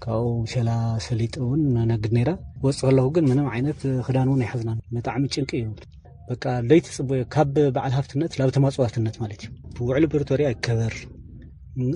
ካብኡ 0.04 0.30
ሸላ 0.52 0.70
ሰሊጥ 1.06 1.34
እውን 1.44 1.60
ነግድ 1.90 2.10
ነራ 2.16 2.30
ወፅ 2.64 2.78
ከለኩ 2.88 3.06
ግን 3.16 3.24
ምንም 3.30 3.46
ዓይነት 3.52 3.80
ክዳን 4.06 4.28
እውን 4.30 4.40
ይሓዝና 4.44 4.70
ብጣዕሚ 4.96 5.24
ጭንቂ 5.34 5.50
ይ 5.60 5.66
በ 6.28 6.34
ዘይተፅበዩ 6.70 7.20
ካብ 7.34 7.54
በዓል 7.74 7.92
ሃፍትነት 7.98 8.32
ናብ 8.40 8.48
ተማፅዋብትነት 8.56 9.16
ማለት 9.22 9.40
እዩ 9.46 9.84
ውዕሉ 9.88 10.04
ፕሪቶርያ 10.14 10.46
ይከበር 10.54 10.94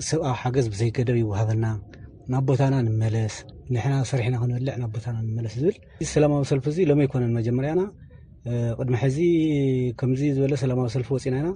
ሰብኣብ 0.09 0.35
ሓገዝ 0.41 0.67
ብዘይገደብ 0.73 1.17
ይዋሃበና 1.23 1.65
ናብ 2.33 2.43
ቦታና 2.49 2.75
ንመለስ 2.87 3.35
ንሕና 3.75 3.93
ሰሪሕና 4.11 4.35
ክንበልዕ 4.43 4.75
ናብ 4.83 4.91
ቦታና 4.97 5.17
ንመለስ 5.27 5.53
ዝብል 5.61 5.75
እዚ 6.01 6.07
ሰላማዊ 6.15 6.43
ሰልፍ 6.51 6.65
እዚ 6.73 6.77
ሎም 6.89 7.01
ኣይኮነን 7.05 7.33
መጀመርያና 7.39 7.81
ቅድሚ 8.77 8.95
ሕዚ 9.05 9.17
ከምዚ 10.01 10.21
ዝበለ 10.37 10.53
ሰላማዊ 10.63 10.87
ሰልፍ 10.97 11.09
ወፅና 11.17 11.35
ኢና 11.41 11.49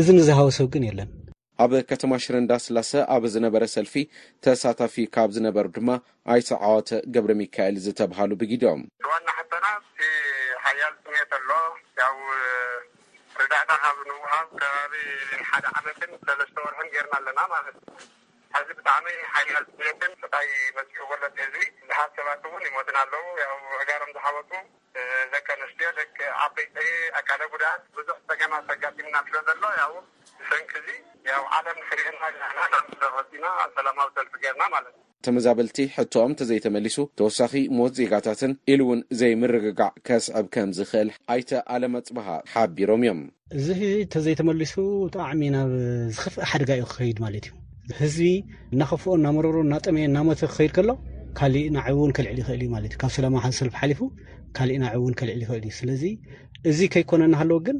እዚ 0.00 0.06
ንዝሃወሰብ 0.18 0.68
ግን 0.76 0.84
የለን 0.88 1.10
ኣብ 1.62 1.72
ከተማ 1.90 2.12
ሽረንዳ 2.24 2.52
ስላሰ 2.66 2.90
ኣብ 3.14 3.24
ዝነበረ 3.32 3.64
ሰልፊ 3.74 3.94
ተሳታፊ 4.44 4.94
ካብ 5.14 5.30
ዝነበሩ 5.36 5.66
ድማ 5.76 5.88
ኣይሰዓወተ 6.32 6.90
ገብረ 7.14 7.30
ሚካኤል 7.40 7.76
ዝተብሃሉ 7.84 8.30
ብግዲኦም 8.40 8.80
ዋና 9.10 9.26
ሓተና 9.36 9.66
ሓያል 10.64 10.94
ስሜት 11.06 11.32
ኣሎ 11.38 11.50
ው 12.16 12.32
ርዳእ 13.42 13.64
ካብ 13.84 13.98
ንውሃብ 14.10 14.48
ከባቢ 14.62 14.94
ሓደ 15.50 15.64
ዓመትን 15.80 16.10
ዘለስተወርሑን 16.28 16.90
ገርና 16.94 17.14
ኣለና 17.20 17.40
ማለት 17.54 17.76
ዚ 18.68 18.68
ብጣዕሚ 18.78 19.06
ሓል 19.34 19.52
ስሜትን 19.72 20.12
ፍታይ 20.22 20.48
መስሑ 20.78 21.08
ሎት 21.22 21.36
ህዝቢ 21.42 21.62
ዝሓ 21.88 21.98
ሰባት 22.16 22.42
ውን 22.54 22.64
ይሞትን 22.70 22.96
ኣለዉ 23.02 23.24
ዕጋሮም 23.82 24.10
ዝሓወቱ 24.16 24.50
ዘኣነስትዮ 25.32 25.88
ኣይ 26.62 26.88
ኣካደጉዳ 27.18 27.62
ብዙሕ 27.96 28.40
ማ 28.52 28.56
ተጋምና 28.70 29.14
ዘሎ 29.48 29.62
ው 29.92 30.00
ሰንኪዚ 30.48 30.88
ዓለም 31.58 31.78
ክና 31.88 32.28
ና 33.44 33.52
ኣሰላማዊ 33.64 34.08
ሰልፊ 34.18 34.32
ገርና 34.44 34.64
ማለት 34.74 34.94
ተመዛበልቲ 35.26 35.78
ሕቶም 35.96 36.30
እንተዘይተመሊሱ 36.32 36.96
ተወሳኺ 37.18 37.52
ሞት 37.78 37.92
ዜጋታትን 37.98 38.52
ኢሉ 38.72 38.80
እውን 38.86 39.00
ዘይምርግጋዕ 39.20 39.90
ከስዕብ 40.08 40.46
ከም 40.54 40.70
ዝክእል 40.78 41.10
ኣይተኣለመፅበሃ 41.34 42.26
ሓቢሮም 42.52 43.02
እዮም 43.06 43.20
እዚ 43.58 43.66
እንተዘይተመሊሱ 44.04 44.74
ብጣዕሚ 45.06 45.42
ናብ 45.56 45.70
ዝክፍእ 46.18 46.46
ሓደጋ 46.52 46.70
ዩ 46.80 46.84
ክኸይድ 46.92 47.20
ማለት 47.26 47.46
እዩ 47.50 47.54
ህዝቢ 48.00 48.30
እናኸፍኦ 48.74 49.14
እናመረሮ 49.20 49.56
እናጠመየ 49.66 50.08
እናሞት 50.10 50.42
ክከይድ 50.48 50.74
ከሎ 50.78 50.90
ካሊእ 51.40 51.70
ንዕብውን 51.76 52.14
ክልዕል 52.18 52.40
ይክእል 52.42 52.60
እዩ 52.64 52.70
ማለት 52.76 52.92
እዩ 52.94 53.00
ካብ 53.04 53.12
ሰላማዊ 53.18 53.42
ሓ 53.46 53.50
ሰል 53.60 53.70
ሊፉ 53.92 54.02
ካሊእና 54.56 54.84
ዕ 54.92 54.96
እውን 55.00 55.14
ከልዕል 55.18 55.38
ይኽእል 55.44 55.64
እዩ 55.68 55.72
ስለዚ 55.80 56.02
እዚ 56.70 56.78
ከይኮነናሃለዎ 56.94 57.58
ግን 57.68 57.78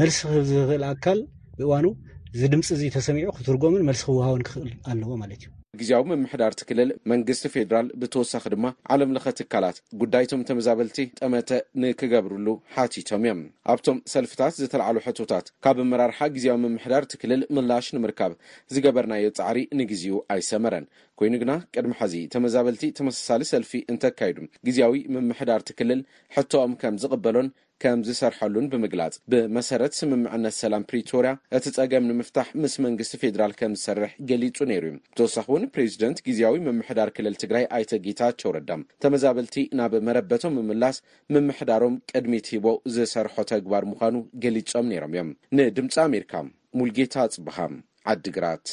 መልስ 0.00 0.18
ክህብ 0.28 0.44
ዝኽእል 0.50 0.84
ኣካል 0.92 1.20
ብእዋኑ 1.58 1.86
እዚ 2.34 2.42
ድምፂ 2.54 2.66
እዚ 2.76 2.82
ተሰሚዑ 2.98 3.28
ክትርጎምን 3.38 3.84
መልስ 3.90 4.02
ክውሃውን 4.08 4.44
ክኽእል 4.48 4.72
ኣለዎ 4.92 5.10
ማለት 5.22 5.42
እዩ 5.46 5.50
ግዜያዊ 5.80 6.02
ምምሕዳር 6.10 6.52
ትክልል 6.60 6.90
መንግስቲ 7.10 7.44
ፌደራል 7.54 7.86
ብተወሳኺ 8.00 8.44
ድማ 8.54 8.66
ዓለምለኸ 8.94 9.26
ትካላት 9.38 9.76
ጉዳይቶም 10.00 10.44
ተመዛበልቲ 10.48 10.98
ጠመተ 11.20 11.50
ንክገብርሉ 11.82 12.46
ሓቲቶም 12.74 13.22
እዮም 13.26 13.40
ኣብቶም 13.72 13.98
ሰልፍታት 14.14 14.54
ዘተለዓሉ 14.60 14.96
ሕቶታት 15.06 15.46
ካብ 15.66 15.78
ኣመራርሓ 15.86 16.18
ግዜያዊ 16.36 16.58
ምምሕዳር 16.64 17.06
ትክልል 17.14 17.42
ምላሽ 17.56 17.88
ንምርካብ 17.96 18.34
ዝገበርናዮ 18.76 19.28
ፃዕሪ 19.40 19.60
ንግዜኡ 19.80 20.18
ኣይሰመረን 20.36 20.86
ኮይኑ 21.20 21.34
ግና 21.42 21.52
ቅድሚ 21.74 21.92
ሓዚ 21.98 22.14
ተመዛበልቲ 22.34 22.84
ተመሳሳሊ 22.98 23.42
ሰልፊ 23.52 23.72
እንተካይዱ 23.92 24.38
ግዜያዊ 24.66 24.96
ምምሕዳር 25.14 25.60
ትክልል 25.68 26.00
ሕቶኦም 26.36 26.72
ከም 26.80 26.94
ዝቕበሎን 27.02 27.48
ከም 27.82 28.00
ዝሰርሐሉን 28.06 28.66
ብምግላፅ 28.72 29.14
ብመሰረት 29.32 29.92
ስምምዕነት 30.00 30.54
ሰላም 30.62 30.84
ፕሪቶርያ 30.90 31.30
እቲ 31.58 31.64
ፀገም 31.78 32.06
ንምፍታሕ 32.10 32.48
ምስ 32.62 32.74
መንግስቲ 32.86 33.14
ፌደራል 33.22 33.52
ከምዝሰርሕ 33.60 34.12
ገሊፁ 34.30 34.58
ነይሩ 34.72 34.84
እዩ 34.92 34.96
ብተወሳኺ 35.12 35.46
እውን 35.50 35.64
ፕሬዚደንት 35.74 36.18
ግዜያዊ 36.28 36.56
ምምሕዳር 36.68 37.10
ክልል 37.16 37.36
ትግራይ 37.42 37.66
ኣይተ 37.78 37.92
ጌታ 38.06 38.20
ቸውረዳም 38.42 38.86
ተመዛበልቲ 39.04 39.56
ናብ 39.80 39.94
መረበቶም 40.08 40.56
ምምላስ 40.58 40.98
ምምሕዳሮም 41.36 41.96
ቅድሚት 42.12 42.48
ሂቦ 42.54 42.66
ዝሰርሖ 42.96 43.36
ተግባር 43.54 43.86
ምኳኑ 43.92 44.16
ገሊፆም 44.44 44.88
ነይሮም 44.92 45.14
እዮም 45.16 45.30
ንድምፂ 45.60 45.92
ኣሜሪካ 46.08 46.32
ሙልጌታ 46.80 47.16
ፅበሃም 47.36 47.74
ዓዲግራት 48.14 48.66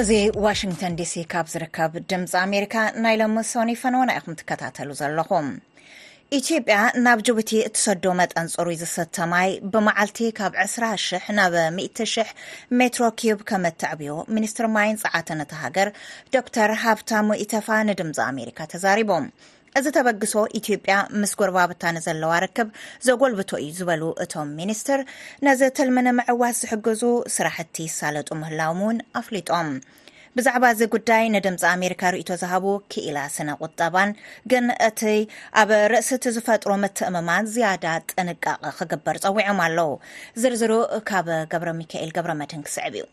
እዚ 0.00 0.10
ዋሽንግተን 0.44 0.94
ዲሲ 0.98 1.12
ካብ 1.32 1.46
ዝርከብ 1.52 1.92
ድምፂ 2.10 2.30
ኣሜሪካ 2.44 2.76
ናይ 3.02 3.14
ሎሚ 3.20 3.36
ሶኒ 3.50 3.70
ፈንና 3.82 4.08
ኢኹም 4.18 4.34
ትከታተሉ 4.40 4.88
ዘለኹም 5.00 5.48
ኢትዮጵያ 6.38 6.76
ናብ 7.04 7.18
ጅቡቲ 7.26 7.52
እቲሰዶ 7.68 8.04
መጠንፅሩይ 8.20 8.76
ዝስተማይ 8.80 9.50
ብመዓልቲ 9.72 10.18
ካብ 10.38 10.52
2000 10.64 11.28
ናብ 11.38 11.54
1,00 11.66 12.34
ሜትሮ 12.80 13.02
ኪብ 13.22 13.38
ከም 13.50 13.66
ትዕብዮ 13.82 14.16
ሚኒስትር 14.36 14.68
ማይን 14.76 14.98
ፀዓተ 15.04 15.28
ነቲ 15.40 15.54
ሃገር 15.64 15.90
ዶክተር 16.36 16.72
ሃብታሙ 16.84 17.28
ኢተፋ 17.44 17.68
ንድምፂ 17.90 18.16
ኣሜሪካ 18.32 18.58
ተዛሪቦም 18.74 19.26
እዚ 19.78 19.86
ተበግሶ 19.96 20.32
ኢትዮጵያ 20.58 20.96
ምስ 21.20 21.30
ጎርባብታን 21.38 21.96
ዘለዋ 22.04 22.32
ርክብ 22.44 22.68
ዘጎልብቶ 23.06 23.50
እዩ 23.62 23.70
ዝበሉ 23.78 24.02
እቶም 24.24 24.50
ሚኒስትር 24.58 25.00
ነዚ 25.46 25.60
ትልምኒ 25.78 26.08
ምዕዋት 26.18 26.56
ዝሕግዙ 26.62 27.02
ስራሕቲ 27.36 27.76
ሳለጡ 27.98 28.28
ምህላውም 28.42 28.80
እውን 28.82 28.98
ኣፍሊጦም 29.20 29.70
ብዛዕባ 30.38 30.64
ዚ 30.80 30.86
ጉዳይ 30.92 31.24
ንድምፂ 31.36 31.60
ኣሜሪካ 31.74 32.00
ርእቶ 32.14 32.30
ዝሃቡ 32.42 32.64
ክኢላ 32.92 33.18
ስነ 33.36 33.50
ቁጠባን 33.64 34.12
ግን 34.52 34.64
እቲ 34.88 35.02
ኣብ 35.62 35.70
ርእስ 35.94 36.10
ቲ 36.22 36.34
ዝፈጥሮ 36.36 36.70
ምትእምማን 36.84 37.50
ዝያዳ 37.56 37.84
ጥንቃቅ 38.12 38.62
ክግበር 38.78 39.18
ፀዊዖም 39.26 39.60
ኣለዉ 39.66 39.90
ዝርዝሩ 40.44 40.72
ካብ 41.10 41.28
ገብረ 41.54 41.68
ሚካኤል 41.80 42.12
ገብረመድን 42.18 42.64
ክስዕብ 42.68 42.94
እዩ 43.00 43.04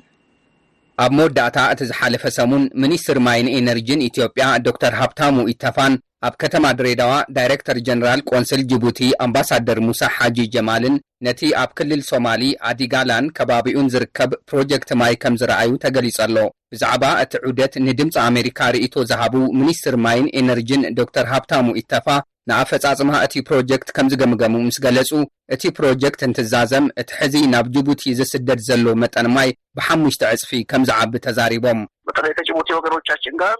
ኣብ 1.05 1.11
መወዳእታ 1.19 1.57
እቲ 1.73 1.81
ዝሓለፈ 1.93 2.25
ሰሙን 2.39 2.63
ሚኒስትር 2.85 3.19
ማይ 3.27 3.41
ን 3.47 3.51
ኤነርጂን 3.63 4.05
ኢትዮጵያ 4.11 4.45
ዶተር 4.67 4.95
ሃብታሙ 5.01 5.35
ኢተፋን 5.55 5.93
ኣብ 6.27 6.33
ከተማ 6.41 6.65
ድሬዳዋ 6.79 7.13
ዳይረክተር 7.35 7.77
ጀነራል 7.85 8.19
ቆንስል 8.29 8.61
ጅቡቲ 8.71 8.99
ኣምባሳደር 9.25 9.79
ሙሳ 9.87 10.01
ሓጂ 10.15 10.37
ጀማልን 10.55 10.95
ነቲ 11.25 11.41
ኣብ 11.61 11.71
ክልል 11.77 12.01
ሶማሊ 12.09 12.41
ኣዲጋላን 12.69 13.25
ከባቢኡን 13.37 13.87
ዝርከብ 13.93 14.31
ፕሮጀክት 14.51 14.91
ማይ 15.01 15.15
ከም 15.23 15.35
ዝረኣዩ 15.41 15.71
ተገሊጸኣሎ 15.85 16.37
ብዛዕባ 16.73 17.03
እቲ 17.23 17.33
ዑደት 17.49 17.73
ንድምፂ 17.87 18.13
ኣሜሪካ 18.27 18.59
ርእቶ 18.77 18.95
ዝሃቡ 19.11 19.35
ሚኒስትር 19.61 19.97
ማይን 20.05 20.27
ኤነርጅን 20.41 20.83
ዶክተር 20.99 21.25
ሃብታሙ 21.33 21.65
ኢተፋ 21.81 22.07
ንኣፈጻጽማ 22.49 23.09
እቲ 23.25 23.33
ፕሮጀክት 23.47 23.89
ከምዝገምገሙ 23.97 24.53
ምስ 24.69 24.77
ገለጹ 24.85 25.09
እቲ 25.55 25.63
ፕሮጀክት 25.77 26.21
እንትዛዘም 26.27 26.85
እቲ 27.01 27.09
ሕዚ 27.19 27.35
ናብ 27.53 27.65
ጅቡቲ 27.75 28.03
ዝስደድ 28.19 28.61
ዘሎ 28.69 28.85
መጠን 29.03 29.29
ማይ 29.35 29.51
ብሓሙሽ 29.79 30.15
ዕፅፊ 30.35 30.51
ከም 30.73 30.85
ዝዓቢ 30.89 31.13
ተዛሪቦም 31.27 31.81
በጠተ 32.09 32.29
ጅቡቲ 32.49 32.69
ወገሮቻ 32.79 33.07
ጭንጋር 33.25 33.57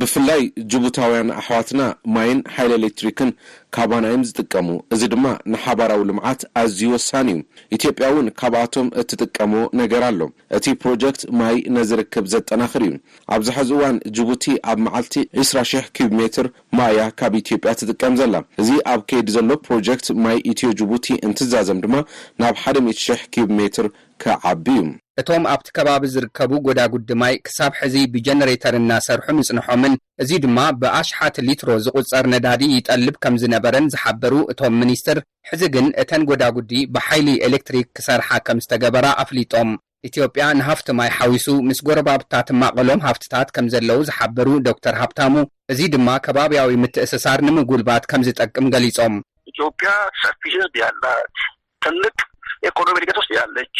ብፍላይ 0.00 0.42
ጅቡታውያን 0.72 1.30
ኣሕዋትና 1.40 1.80
ማይን 2.14 2.38
ሓይለ 2.54 2.72
ኤሌክትሪክን 2.80 3.30
ካባናዮም 3.74 4.24
ዝጥቀሙ 4.28 4.68
እዚ 4.94 5.02
ድማ 5.12 5.24
ንሓባራዊ 5.52 6.02
ልምዓት 6.10 6.40
ኣዝዩ 6.60 6.82
ወሳኒ 6.94 7.28
እዩ 7.34 7.40
ኢትዮጵያ 7.76 8.06
እውን 8.12 8.28
ካብኣቶም 8.40 8.88
እትጥቀሙ 9.02 9.52
ነገር 9.80 10.02
ኣሎ 10.08 10.20
እቲ 10.58 10.66
ፕሮጀክት 10.84 11.22
ማይ 11.40 11.56
ነዝርክብ 11.76 12.26
ዘጠናኽር 12.36 12.84
እዩ 12.88 12.94
ኣብዛሐዚ 13.36 13.70
እዋን 13.78 13.98
ጅቡቲ 14.18 14.46
ኣብ 14.72 14.80
መዓልቲ 14.86 15.16
2ስራ0ሕ 15.44 15.82
ኪሉ 15.98 16.10
ሜትር 16.22 16.48
ማእያ 16.80 17.04
ካብ 17.20 17.36
ኢትዮጵያ 17.42 17.74
ትጥቀም 17.82 18.16
ዘላ 18.22 18.34
እዚ 18.64 18.70
ኣብ 18.94 19.02
ከይዲ 19.12 19.28
ዘሎ 19.38 19.50
ፕሮጀክት 19.68 20.08
ማይ 20.24 20.38
ኢትዮ 20.54 20.70
ጅቡቲ 20.80 21.08
እንትዛዘም 21.28 21.82
ድማ 21.86 21.94
ናብ 22.44 22.56
ሓ000 22.64 23.30
ኪሉ 23.34 23.48
ሜትር 23.60 23.88
ክዓቢ 24.24 24.66
እዩ 24.82 24.92
እቶም 25.20 25.44
ኣብቲ 25.52 25.66
ከባቢ 25.76 26.04
ዝርከቡ 26.12 26.50
ጎዳጉዲ 26.66 27.08
ማይ 27.20 27.34
ክሳብ 27.46 27.72
ሕዚ 27.80 27.94
ብጀነሬተር 28.12 28.74
እና 28.78 28.92
ሰርሑ 29.06 29.26
ምጽንሖምን 29.38 29.94
እዚ 30.22 30.30
ድማ 30.44 30.58
ብኣሽሓት 30.82 31.36
ሊትሮ 31.46 31.68
ዝቁጸር 31.86 32.26
ነዳዲ 32.34 32.62
ይጠልብ 32.76 33.16
ከም 33.24 33.34
ዝነበረን 33.42 33.86
ዝሓበሩ 33.94 34.32
እቶም 34.52 34.76
ሚኒስትር 34.82 35.18
ሕዚ 35.50 35.62
ግን 35.74 35.88
እተን 36.02 36.22
ጎዳጉዲ 36.30 36.72
ብሓይሊ 36.94 37.28
ኤሌክትሪክ 37.48 37.88
ክሰርሓ 37.98 38.30
ከም 38.46 38.60
ዝተገበራ 38.64 39.06
ኣፍሊጦም 39.24 39.70
ኢትዮጵያ 40.08 40.44
ንሃፍቲ 40.58 40.88
ማይ 40.98 41.10
ሓዊሱ 41.16 41.46
ምስ 41.68 41.80
ጎረባብታትማቐሎም 41.88 43.04
ሃፍትታት 43.06 43.48
ከም 43.56 43.66
ዘለዉ 43.74 43.98
ዝሓበሩ 44.10 44.48
ዶክተር 44.68 44.94
ሃብታሙ 45.02 45.34
እዚ 45.74 45.80
ድማ 45.94 46.08
ከባብያዊ 46.24 46.72
ምትእስሳር 46.84 47.38
ንምጉልባት 47.48 48.06
ከም 48.12 48.24
ዝጠቅም 48.28 48.70
ገሊፆም 48.74 49.14
ኢትጵያ 49.52 49.92
ሰፊድዩኣላት 50.22 51.36
ክልቅ 51.86 52.16
ኤኮኖሚ 52.70 52.96
ደገት 53.02 53.18
ውስዩኣለች 53.20 53.78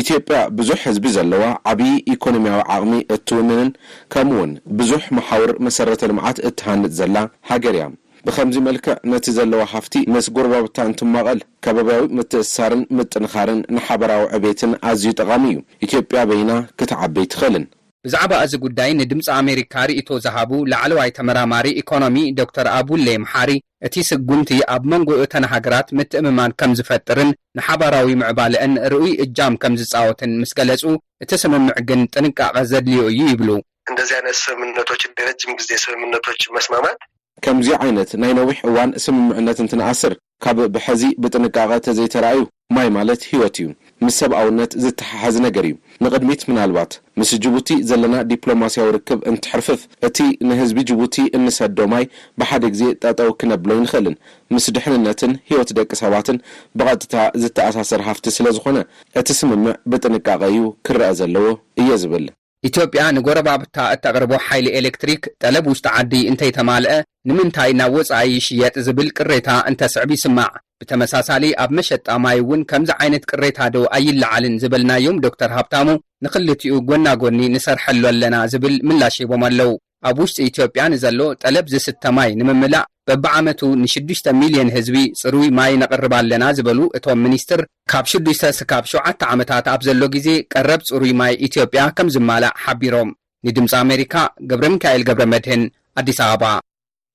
ኢትዮጵያ 0.00 0.36
ብዙሕ 0.58 0.78
ህዝቢ 0.88 1.06
ዘለዋ 1.16 1.42
ዓብዪ 1.70 1.88
ኢኮኖምያዊ 2.12 2.60
ዓቕሚ 2.74 2.92
እትውንንን 3.14 3.68
ከምኡውን 4.12 4.52
ብዙሕ 4.78 5.02
ማሓውር 5.16 5.50
መሰረተ 5.66 6.00
ልምዓት 6.12 6.38
እትሃንጥ 6.50 6.90
ዘላ 7.00 7.16
ሃገር 7.50 7.76
እያ 7.78 7.86
ብከምዚ 8.26 8.56
መልክዕ 8.68 8.94
ነቲ 9.12 9.26
ዘለዋ 9.38 9.62
ሃፍቲ 9.74 9.94
ምስ 10.14 10.26
ጉርባብታ 10.38 10.76
ንትማቐል 10.92 11.38
ከባብያዊ 11.66 12.02
ምትእስሳርን 12.18 12.82
ምጥንኻርን 12.98 13.60
ንሓበራዊ 13.76 14.24
ዕቤትን 14.38 14.72
ኣዝዩ 14.90 15.12
ጠቓሚ 15.20 15.44
እዩ 15.54 15.60
ኢትዮጵያ 15.86 16.22
በይና 16.32 16.52
ክትዓበይ 16.78 17.26
ትኽእልን 17.34 17.64
ብዛዕባ 18.06 18.32
እዚ 18.44 18.52
ጉዳይ 18.62 18.90
ንድምፂ 19.00 19.24
ኣሜሪካ 19.40 19.74
ርእቶ 19.88 20.08
ዝሃቡ 20.24 20.52
ላዕለዋይ 20.70 21.10
ተመራማሪ 21.16 21.66
ኢኮኖሚ 21.80 22.16
ዶክተር 22.40 22.66
ኣቡሌ 22.78 23.06
መሓሪ 23.24 23.50
እቲ 23.86 23.94
ስጉምቲ 24.08 24.50
ኣብ 24.74 24.82
መንጎኦተን 24.92 25.44
ሃገራት 25.52 25.88
ምትእምማን 25.98 26.54
ከም 26.60 26.72
ዝፈጥርን 26.78 27.30
ንሓባራዊ 27.58 28.08
ምዕባልአን 28.22 28.74
ርኡይ 28.94 29.14
እጃም 29.24 29.54
ከም 29.64 29.74
ዝጻወትን 29.82 30.32
ምስ 30.40 30.52
ገለጹ 30.60 30.82
እቲ 31.24 31.30
ስምምዕ 31.42 31.76
ግን 31.90 32.02
ጥንቃቐ 32.14 32.56
ዘድልዩ 32.72 33.00
እዩ 33.12 33.20
ይብሉ 33.32 33.48
እንደዚያነት 33.92 34.36
ስምምነቶች 34.44 35.04
ድረጅም 35.20 35.52
ግዜ 35.60 35.70
ስምምነቶች 35.84 36.42
መስማማት 36.56 36.98
ከምዚ 37.44 37.68
ዓይነት 37.82 38.10
ናይ 38.22 38.32
ነዊሕ 38.40 38.58
እዋን 38.70 38.90
ስምምዕነት 39.04 39.60
እንትነኣስር 39.66 40.12
ካብ 40.44 40.58
ብሐዚ 40.74 41.02
ብጥንቃቐ 41.22 41.70
እተዘይተረአዩ 41.80 42.40
ማይ 42.76 42.88
ማለት 42.98 43.22
ሂይወት 43.30 43.56
እዩ 43.62 43.68
ምስ 44.04 44.14
ሰብኣውነት 44.22 44.72
ዝተሓሓዚ 44.84 45.36
ነገር 45.46 45.64
እዩ 45.68 45.74
ንቅድሚት 46.04 46.40
ምናልባት 46.50 46.92
ምስ 47.20 47.30
ጅቡቲ 47.44 47.70
ዘለና 47.90 48.16
ዲፕሎማስያዊ 48.30 48.88
ርክብ 48.96 49.20
እንትሕርፍፍ 49.30 49.80
እቲ 50.08 50.18
ንህዝቢ 50.48 50.78
ጅቡቲ 50.90 51.16
እንሰደማይ 51.38 52.04
ብሓደ 52.42 52.62
ግዜ 52.74 52.84
ጠጠው 53.04 53.30
ክነብሎ 53.40 53.70
ይንኽእልን 53.78 54.16
ምስ 54.54 54.66
ድሕንነትን 54.78 55.34
ህወት 55.50 55.72
ደቂ 55.78 55.90
ሰባትን 56.02 56.40
ብቐጥታ 56.80 57.14
ዝተኣሳሰር 57.44 58.02
ሃፍቲ 58.08 58.26
ስለ 58.36 58.46
ዝኾነ 58.58 58.78
እቲ 59.22 59.28
ስምምዕ 59.40 59.74
ብጥንቃቄ 59.92 60.40
እዩ 60.52 60.64
ክረአ 60.88 61.12
ዘለዎ 61.20 61.48
እየ 61.82 61.90
ዝብል 62.04 62.26
ኢትዮጵያ 62.68 63.04
ንጎረ 63.14 63.38
ባብታ 63.46 63.76
እተቅርቦ 63.94 64.32
ሓይሊ 64.46 64.66
ኤሌክትሪክ 64.80 65.22
ጠለብ 65.42 65.64
ውስጢ 65.70 65.86
ዓዲ 66.00 66.14
እንተይተማልአ 66.32 66.92
ንምንታይ 67.28 67.70
ናብ 67.80 67.94
ወፃይ 67.98 68.28
ይሽየጥ 68.38 68.74
ዝብል 68.88 69.08
ቅሬታ 69.18 69.48
እንተስዕቢ 69.70 70.10
ይስማዕ 70.18 70.50
ብተመሳሳሊ 70.82 71.44
ኣብ 71.64 71.70
መሸጣ 71.78 72.06
ማይ 72.24 72.38
እውን 72.42 72.60
ከምዚ 72.70 72.90
ዓይነት 73.02 73.24
ቅሬታዶ 73.30 73.74
ኣይለዓልን 73.96 74.54
ዝበልናዮም 74.62 75.16
ዶክተር 75.26 75.50
ሃብታሙ 75.56 75.88
ንኽልቲኡ 76.24 76.74
ጐናጐኒ 76.88 77.40
ንሰርሐሎ 77.54 78.02
ኣለና 78.12 78.36
ዝብል 78.52 78.74
ምላሽ 78.88 79.16
ሂቦም 79.22 79.44
ኣለው 79.48 79.70
ኣብ 80.10 80.16
ውሽጢ 80.22 80.36
ኢትዮጵያ 80.50 80.84
ንዘሎ 80.94 81.20
ጠለብ 81.42 81.66
ዝስተ 81.72 82.04
ማይ 82.16 82.30
ንምምላእ 82.40 82.88
በብዓመቱ 83.08 83.60
ን6ሽ0ል0ን 83.82 84.68
ህዝቢ 84.76 84.96
ጽሩይ 85.20 85.48
ማይ 85.58 85.72
ነቕርብ 85.82 86.12
ኣለና 86.20 86.44
ዝበሉ 86.58 86.80
እቶም 86.98 87.20
ሚኒስትር 87.26 87.60
ካብ 87.92 88.04
6ዱ 88.16 88.26
ስካብ 88.58 88.84
7ተ 88.96 89.20
ዓመታት 89.32 89.66
ኣብ 89.74 89.80
ዘሎ 89.88 90.02
ግዜ 90.16 90.28
ቀረብ 90.54 90.82
ጽሩይ 90.90 91.12
ማይ 91.22 91.34
ኢትዮጵያ 91.48 91.82
ከም 91.98 92.10
ዝማልእ 92.16 92.54
ሓቢሮም 92.66 93.10
ንድምፂ 93.48 93.72
ኣሜሪካ 93.84 94.14
ገብረ 94.52 94.66
ሚካኤል 94.76 95.04
ገብረ 95.10 95.22
መድህን 95.34 95.64
ኣዲስ 96.00 96.20
ኣበባ 96.28 96.44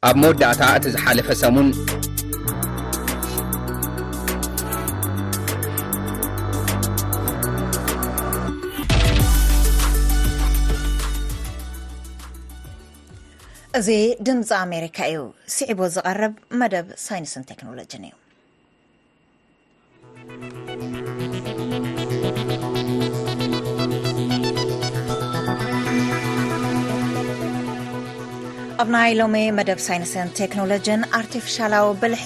ኣብ 0.10 0.16
መወዳእታ 0.24 0.62
እቲ 0.80 0.86
ዝሓለፈ 0.98 1.28
ሰሙን 1.44 1.70
እዚ 13.78 13.90
ድምፂ 14.28 14.50
ኣሜሪካ 14.64 15.00
እዩ 15.10 15.18
ስዕቦ 15.56 15.80
ዝቐርብ 15.96 16.36
መደብ 16.60 16.88
ሳይንስን 17.06 17.44
ቴክኖሎጅን 17.50 18.04
እዩ 18.08 18.16
ኣብ 28.82 28.90
ናይ 28.94 29.12
ሎም 29.20 29.36
መደብ 29.58 29.80
ሳይንስን 29.86 30.28
ቴክኖሎጅን 30.40 31.02
ኣርቲፊሻላዊ 31.20 31.86
ብልሒ 32.02 32.24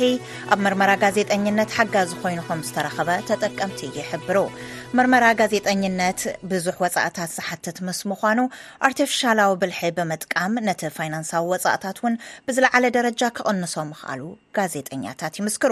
ኣብ 0.53 0.59
መርመራ 0.65 0.91
ጋዜጠኝነት 1.03 1.69
ሓጋዝ 1.75 2.09
ኮይኑ 2.21 2.39
ከም 2.47 2.61
ዝተረከበ 2.67 3.09
ተጠቀምቲ 3.29 3.79
ይሕብሩ 3.97 4.37
መርመራ 4.99 5.25
ጋዜጠኝነት 5.41 6.21
ብዙሕ 6.51 6.75
ወፃእታት 6.85 7.31
ዝሓትት 7.37 7.77
ምስ 7.89 7.99
ምኳኑ 8.13 8.39
ኣርቲፍሻላዊ 8.87 9.51
ብልሒ 9.61 9.79
ብምጥቃም 9.99 10.55
ነቲ 10.69 10.83
ፋይናንሳዊ 10.97 11.45
ወፃእታት 11.55 11.99
ውን 12.07 12.19
ብዝለዓለ 12.49 12.83
ደረጃ 12.99 13.21
ክቅንሶም 13.39 13.91
ክኣሉ 14.01 14.21
ጋዜጠኛታት 14.59 15.39
ይምስክሩ 15.41 15.71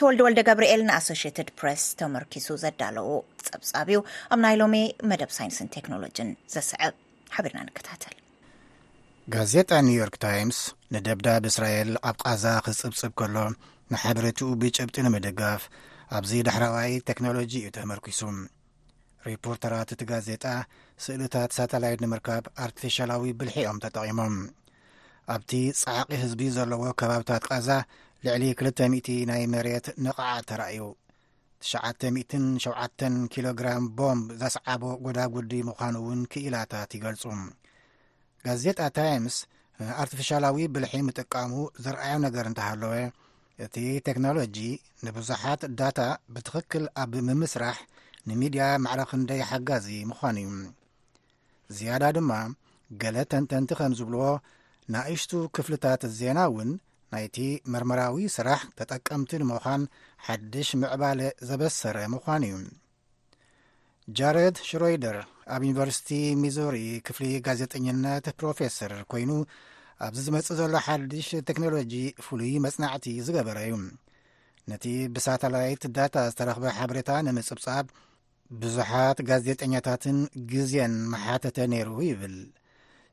ተወልደ 0.00 0.20
ወልደ 0.28 0.40
ጋብርኤል 0.50 0.82
ንኣሶሽትድ 0.90 1.48
ፕረስ 1.62 1.84
ተመርኪሱ 2.02 2.48
ዘዳለዎ 2.66 3.10
ፀብፃብ 3.48 3.90
እዩ 3.96 4.00
ኣብ 4.34 4.40
ናይ 4.46 4.56
ሎም 4.62 4.76
መደብ 5.12 5.32
ሳይንስን 5.38 5.72
ቴክኖሎጅን 5.78 6.30
ዘስዕብ 6.56 6.94
ሓቢርና 7.36 7.60
ንከታተል 7.70 8.14
ጋዜጣ 9.32 9.70
ኒውዮርክ 9.84 10.16
ታይምስ 10.22 10.58
ንደብዳብ 10.94 11.44
እስራኤል 11.50 11.90
ኣብ 12.08 12.16
ቓዛ 12.24 12.44
ኽስጽብጽብ 12.64 13.12
ከሎ 13.18 13.36
ንሓበረትኡ 13.92 14.48
ብጭብጢ 14.62 14.96
ንምድጋፍ 15.06 15.62
ኣብዚ 16.16 16.32
ዳሕረዋይ 16.48 16.90
ቴክኖሎጂ 17.08 17.52
እዩ 17.62 17.70
ተመርኪሱ 17.76 18.20
ሪፖርተራት 19.28 19.92
እቲ 19.96 20.00
ጋዜጣ 20.12 20.44
ስእልታት 21.04 21.50
ሳተላይት 21.58 22.02
ንምርካብ 22.06 22.44
ኣርቲሸላዊ 22.66 23.24
ብልሒኦም 23.40 23.78
ተጠቒሞም 23.86 24.36
ኣብቲ 25.36 25.52
ጻዕቒ 25.82 26.10
ህዝቢ 26.24 26.42
ዘለዎ 26.58 26.84
ከባብታት 27.02 27.46
ቃዛ 27.50 27.68
ልዕሊ 28.26 28.44
2000 28.66 29.18
ናይ 29.32 29.42
መሬት 29.56 29.86
ንቕዓ 30.06 30.30
ተራእዩ 30.50 30.82
97 31.72 33.10
ኪግም 33.34 33.84
ቦምብ 33.98 34.28
ዘስዓቦ 34.42 34.82
ጐዳጕዲ 35.06 35.52
ምዃኑ 35.70 35.94
እውን 36.04 36.22
ክኢላታት 36.34 36.90
ይገልጹ 36.98 37.24
ጋዜጣ 38.46 38.80
ታይምስ 38.96 39.36
ንኣርትፊሻላዊ 39.86 40.56
ብልሒ 40.74 40.94
ምጥቃሙ 41.06 41.50
ዘረኣዮ 41.84 42.14
ነገር 42.24 42.44
እንተሃለወ 42.50 42.92
እቲ 43.64 43.76
ቴክኖሎጂ 44.08 44.56
ንብዙሓት 45.06 45.62
ዳታ 45.78 46.00
ብትኽክል 46.34 46.84
ኣብ 47.02 47.12
ምምስራሕ 47.28 47.78
ንሚድያ 48.28 48.66
ማዕለክንደ 48.84 49.30
ሓጋዚ 49.50 49.86
ምዃኑ 50.10 50.36
እዩ 50.46 50.50
ዝያዳ 51.76 52.04
ድማ 52.16 52.32
ገለ 53.02 53.16
ተንተንቲ 53.32 53.70
ከም 53.80 53.92
ዝብልዎ 53.98 54.24
ናእሽቱ 54.94 55.32
ክፍልታት 55.56 56.02
ዜና 56.18 56.38
እውን 56.50 56.70
ናይቲ 57.12 57.36
መርመራዊ 57.74 58.16
ስራሕ 58.36 58.60
ተጠቀምቲ 58.78 59.30
ንምዃን 59.42 59.82
ሓድሽ 60.26 60.70
ምዕባለ 60.82 61.20
ዘበሰረ 61.50 61.96
ምዃኑ 62.14 62.42
እዩ 62.48 62.56
ጃረድ 64.18 64.56
ሽሮይደር 64.70 65.18
ኣብ 65.52 65.62
ዩኒቨርሲቲ 65.68 66.08
ሚዞሪ 66.42 66.76
ክፍሊ 67.06 67.26
ጋዜጠኛነት 67.46 68.26
ፕሮፌሰር 68.38 68.92
ኮይኑ 69.10 69.30
ኣብዚ 70.06 70.18
ዝመፅእ 70.26 70.56
ዘሎ 70.58 70.74
ሓድሽ 70.86 71.28
ቴክኖሎጂ 71.48 71.94
ፍሉይ 72.26 72.54
መፅናዕቲ 72.64 73.06
ዝገበረ 73.26 73.58
እዩ 73.66 73.74
ነቲ 74.70 74.84
ብሳተላይት 75.14 75.82
ዳታ 75.96 76.14
ዝተረኽበ 76.30 76.64
ሓበሬታ 76.78 77.10
ንምፅብፃብ 77.26 77.86
ብዙሓት 78.62 79.18
ጋዜጠኛታትን 79.28 80.18
ግዜን 80.52 80.94
ማሓተተ 81.12 81.56
ነይሩ 81.72 81.90
ይብል 82.08 82.36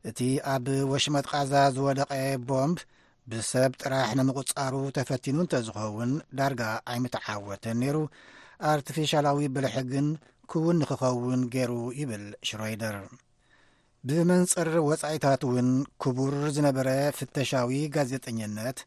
እቲ 0.09 0.19
ኣብ 0.53 0.65
ወሽመጥቃዛ 0.91 1.53
ዝወደቀ 1.75 2.13
ቦምብ 2.49 2.77
ብሰብ 3.31 3.71
ጥራሕ 3.81 4.09
ንምቑፃሩ 4.19 4.75
ተፈቲኑ 4.97 5.37
እንተዝኸውን 5.43 6.11
ዳርጋ 6.39 6.63
ኣይምትዓወተን 6.93 7.77
ነይሩ 7.83 7.97
ኣርትፊሻላዊ 8.71 9.39
ብልሕግን 9.55 10.07
ክውን 10.51 10.77
ንክኸውን 10.81 11.41
ገይሩ 11.53 11.73
ይብል 11.99 12.23
ሽሮይደር 12.47 12.95
ብመንፅሪ 14.07 14.69
ወጻኢታት 14.89 15.41
እውን 15.47 15.67
ክቡር 16.03 16.33
ዝነበረ 16.55 16.89
ፍተሻዊ 17.17 17.71
ጋዜጠኛነት 17.95 18.79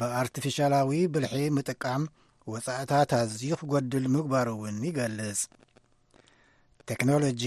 ብኣርትፍሻላዊ 0.00 0.90
ብልሒ 1.14 1.36
ምጥቃም 1.56 2.02
ወጻኢታት 2.52 3.10
ኣዝዩ 3.20 3.50
ክጐድል 3.62 4.04
ምግባሩ 4.14 4.46
እውን 4.56 4.78
ይገልጽ 4.88 5.40
ቴክኖሎጂ 6.90 7.42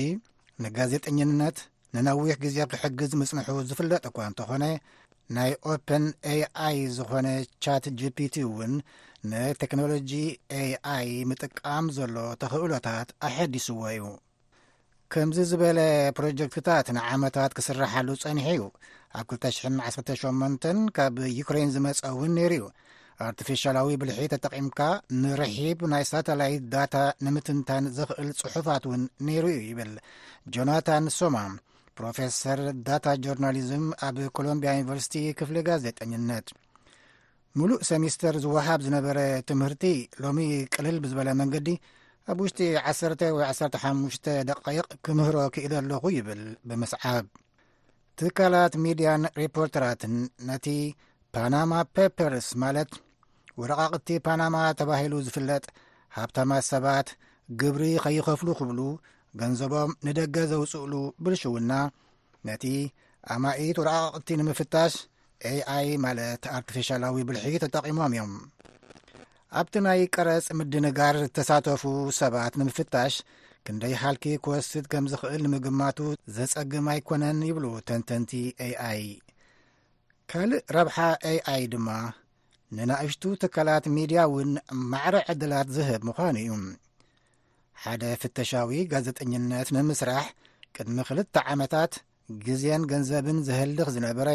ንጋዜጠኛነት 0.63 1.58
ንነዊሕ 1.95 2.36
ግዜ 2.43 2.58
ክሕግዝ 2.73 3.12
ምጽንሑ 3.21 3.56
ዝፍለጥ 3.69 4.04
እኳ 4.10 4.17
እንተ 4.30 4.39
ኾነ 4.49 4.63
ናይ 5.36 5.52
ኦፐን 5.71 6.06
aኣይ 6.32 6.78
ዝኾነ 6.95 7.28
ቻት 7.63 7.86
gፒቲ 7.99 8.36
እውን 8.49 8.73
ንቴክኖሎጂ 9.31 10.09
ኣኣይ 10.62 11.09
ምጥቃም 11.29 11.86
ዘሎ 11.97 12.15
ተኽእሎታት 12.41 13.09
ኣሓዲስዎ 13.27 13.77
እዩ 13.91 14.05
ከምዚ 15.13 15.38
ዝበለ 15.51 15.77
ፕሮጀክትታት 16.17 16.88
ንዓመታት 16.97 17.51
ክስርሓሉ 17.57 18.07
ፀኒሐ 18.23 18.47
እዩ 18.55 18.63
ኣብ 19.19 19.27
218 19.33 20.67
ካብ 20.97 21.17
ዩክሬን 21.38 21.71
ዝመፀ 21.75 22.01
እውን 22.09 22.33
ነይሩ 22.38 22.51
እዩ 22.57 22.67
ኣርቲፊሻላዊ 23.27 23.95
ብልሒ 24.01 24.19
ተጠቒምካ 24.33 24.79
ንርሒብ 25.21 25.79
ናይ 25.93 26.03
ሳተላይት 26.12 26.65
ዳታ 26.73 26.95
ንምትንታን 27.27 27.88
ዘኽእል 27.99 28.29
ጽሑፋት 28.41 28.86
እውን 28.89 29.03
ነይሩ 29.29 29.45
እዩ 29.55 29.62
ይብል 29.71 29.93
ጆናታን 30.55 31.07
ሶማ 31.19 31.38
ፕሮፈሰር 31.99 32.62
ዳታ 32.89 33.05
ጆርናሊዝም 33.27 33.88
ኣብ 34.09 34.19
ኮሎምብያ 34.39 34.73
ዩኒቨርሲቲ 34.79 35.15
ክፍሊ 35.41 35.57
ጋዜጠነት 35.71 36.45
ሙሉእ 37.60 37.82
ሰሚስተር 37.88 38.36
ዝወሃብ 38.44 38.80
ዝነበረ 38.86 39.20
ትምህርቲ 39.50 39.82
ሎሚ 40.24 40.38
ቅልል 40.76 40.96
ብዝበለ 41.04 41.30
መንገዲ 41.42 41.68
ኣብ 42.32 42.39
ውሽጢ 42.44 42.60
1 42.92 43.24
ወ 43.36 43.39
15 43.50 44.30
ደቃይቕ 44.50 44.86
ክምህሮ 45.06 45.36
ክእለ 45.56 45.74
ኣለኹ 45.82 46.04
ይብል 46.16 46.42
ብምስዓብ 46.70 47.26
ትካላት 48.20 48.74
ሚድያን 48.86 49.26
ሪፖርተራትን 49.42 50.16
ነቲ 50.50 50.66
ፓናማ 51.36 51.72
ፓፐርስ 51.98 52.48
ማለት 52.66 52.92
ወረቓቅቲ 53.62 54.10
ፓናማ 54.28 54.56
ተባሂሉ 54.82 55.13
ዝፍለጥ 55.28 55.63
ሃብታማት 56.18 56.66
ሰባት 56.74 57.08
ግብሪ 57.62 57.86
ከይኸፍሉ 58.06 58.50
ክብሉ 58.62 58.80
ገንዘቦም 59.42 59.92
ንደገ 60.10 60.36
ዘውፅእሉ 60.54 60.94
ብልሽውና 61.24 61.72
ነቲ 62.50 62.66
ኣማይት 63.36 63.78
ወረቃቅቲ 63.84 64.30
ንምፍታሽ 64.42 64.94
ኣይ 65.75 65.89
ማለት 66.06 66.43
ኣርትፊሻላዊ 66.58 67.17
ብልሒ 67.29 67.45
ተጠቒሞም 67.63 68.08
እዮም 68.15 68.34
ኣብቲ 69.60 69.73
ናይ 69.86 70.01
ቀረፅ 70.15 70.45
ምድንጋር 70.60 71.15
ዝተሳተፉ 71.23 71.84
ሰባት 72.19 72.53
ንምፍታሽ 72.60 73.13
ክንደይ 73.67 73.93
ሃልኪ 74.01 74.25
ክወስድ 74.43 74.86
ከም 74.91 75.06
ዝኽእል 75.12 75.43
ንምግማቱ 75.49 75.99
ዘፀግማ 76.38 76.88
ኣይኮነን 76.95 77.39
ይብሉ 77.49 77.65
ተንተንቲ 77.88 78.32
aኣይ 78.67 79.03
ካልእ 80.32 80.63
ረብሓ 80.77 80.97
aኣይ 81.32 81.63
ድማ 81.73 81.89
ንናእሽቱ 82.77 83.23
ትካላት 83.41 83.86
ሚድያ 83.95 84.19
እውን 84.29 84.51
ማዕሪ 84.93 85.15
ዕድላት 85.32 85.67
ዝህብ 85.75 86.01
ምዃኑ 86.08 86.36
እዩ 86.43 86.53
ሓደ 87.84 88.03
ፍተሻዊ 88.21 88.71
ጋዜጠኝነት 88.93 89.69
ንምስራሕ 89.75 90.25
ቅድሚ 90.75 90.97
ክልተ 91.10 91.36
ዓመታት 91.53 91.93
ግዜን 92.47 92.84
ገንዘብን 92.91 93.39
ዘህልኽ 93.47 93.88
ዝነበረ 93.97 94.29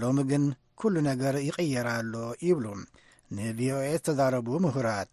ሎሚ 0.00 0.18
ግን 0.30 0.44
ኩሉ 0.80 0.94
ነገር 1.10 1.34
ይቅየራሎ 1.48 2.14
ይብሉ 2.46 2.66
ንቪኦኤ 3.36 3.88
ዝተዛረቡ 3.98 4.48
ምሁራት 4.64 5.12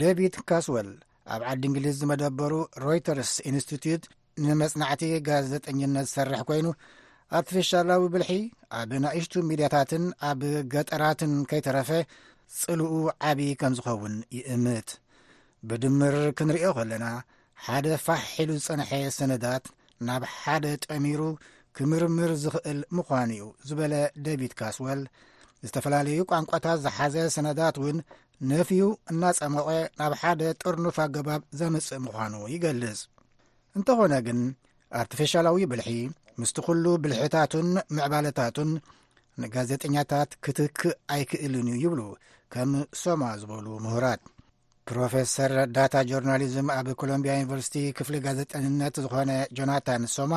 ደቪድ 0.00 0.34
ካስወል 0.48 0.88
ኣብ 1.34 1.42
ዓዲ 1.50 1.62
እንግሊዝ 1.68 1.94
ዝመደበሩ 2.02 2.52
ሮይተርስ 2.84 3.32
ኢንስትትት 3.50 4.02
ንመፅናዕቲ 4.46 5.02
ጋዜጠኛነት 5.28 6.06
ዝሰርሕ 6.08 6.40
ኮይኑ 6.48 6.66
ኣርትፊሻላዊ 7.38 8.02
ብልሒ 8.12 8.30
ኣብ 8.80 8.90
ናይእሽቱ 9.04 9.34
ሚድያታትን 9.48 10.04
ኣብ 10.28 10.42
ገጠራትን 10.74 11.32
ከይተረፈ 11.50 11.90
ፅልኡ 12.58 12.92
ዓብይዪ 13.30 13.54
ከም 13.60 13.72
ዝኸውን 13.78 14.14
ይእምት 14.36 14.90
ብድምር 15.68 16.16
ክንሪኦ 16.38 16.68
ከለና 16.78 17.06
ሓደ 17.66 17.86
ፋሒሉ 18.06 18.50
ዝፀንሐ 18.64 18.90
ሰነታት 19.18 19.64
ናብ 20.08 20.24
ሓደ 20.42 20.64
ጠሚሩ 20.86 21.20
ክምርምር 21.78 22.30
ዝኽእል 22.42 22.78
ምዃኑ 22.96 23.30
እዩ 23.34 23.44
ዝበለ 23.68 23.94
ደቪድ 24.26 24.52
ካስወል 24.60 25.00
ዝተፈላለዩ 25.66 26.20
ቋንቋታት 26.30 26.78
ዝሓዘ 26.84 27.14
ሰነታት 27.34 27.76
እውን 27.80 27.98
ነፍዩ 28.52 28.80
እናፀመቐ 29.12 29.68
ናብ 30.00 30.12
ሓደ 30.20 30.40
ጥርኑፍ 30.62 30.96
ኣገባብ 31.04 31.42
ዘምፅእ 31.60 32.00
ምዃኑ 32.04 32.34
ይገልፅ 32.54 32.98
እንተኾነ 33.78 34.14
ግን 34.26 34.40
ኣርትፊሻላዊ 35.00 35.58
ብልሒ 35.72 35.90
ምስቲ 36.40 36.58
ኩሉ 36.66 36.84
ብልሒታቱን 37.04 37.68
ምዕባለታቱን 37.96 38.70
ንጋዜጠኛታት 39.42 40.30
ክትክእ 40.44 40.96
ኣይክእልን 41.14 41.66
እዩ 41.72 41.76
ይብሉ 41.84 42.00
ከም 42.52 42.70
ሶማ 43.02 43.22
ዝበሉ 43.40 43.66
ምሁራት 43.84 44.22
ፕሮፌሰር 44.90 45.52
ዳታ 45.76 45.94
ጆርናሊዝም 46.10 46.68
ኣብ 46.78 46.86
ኮሎምብያ 47.00 47.32
ዩኒቨርሲቲ 47.40 47.76
ክፍሊ 47.98 48.14
ጋዜጠነት 48.26 48.94
ዝኾነ 49.04 49.30
ጆናታን 49.58 50.04
ሶማ 50.16 50.32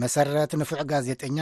መሰረት 0.00 0.50
ንፉዕ 0.60 0.80
ጋዜጠኛ 0.90 1.38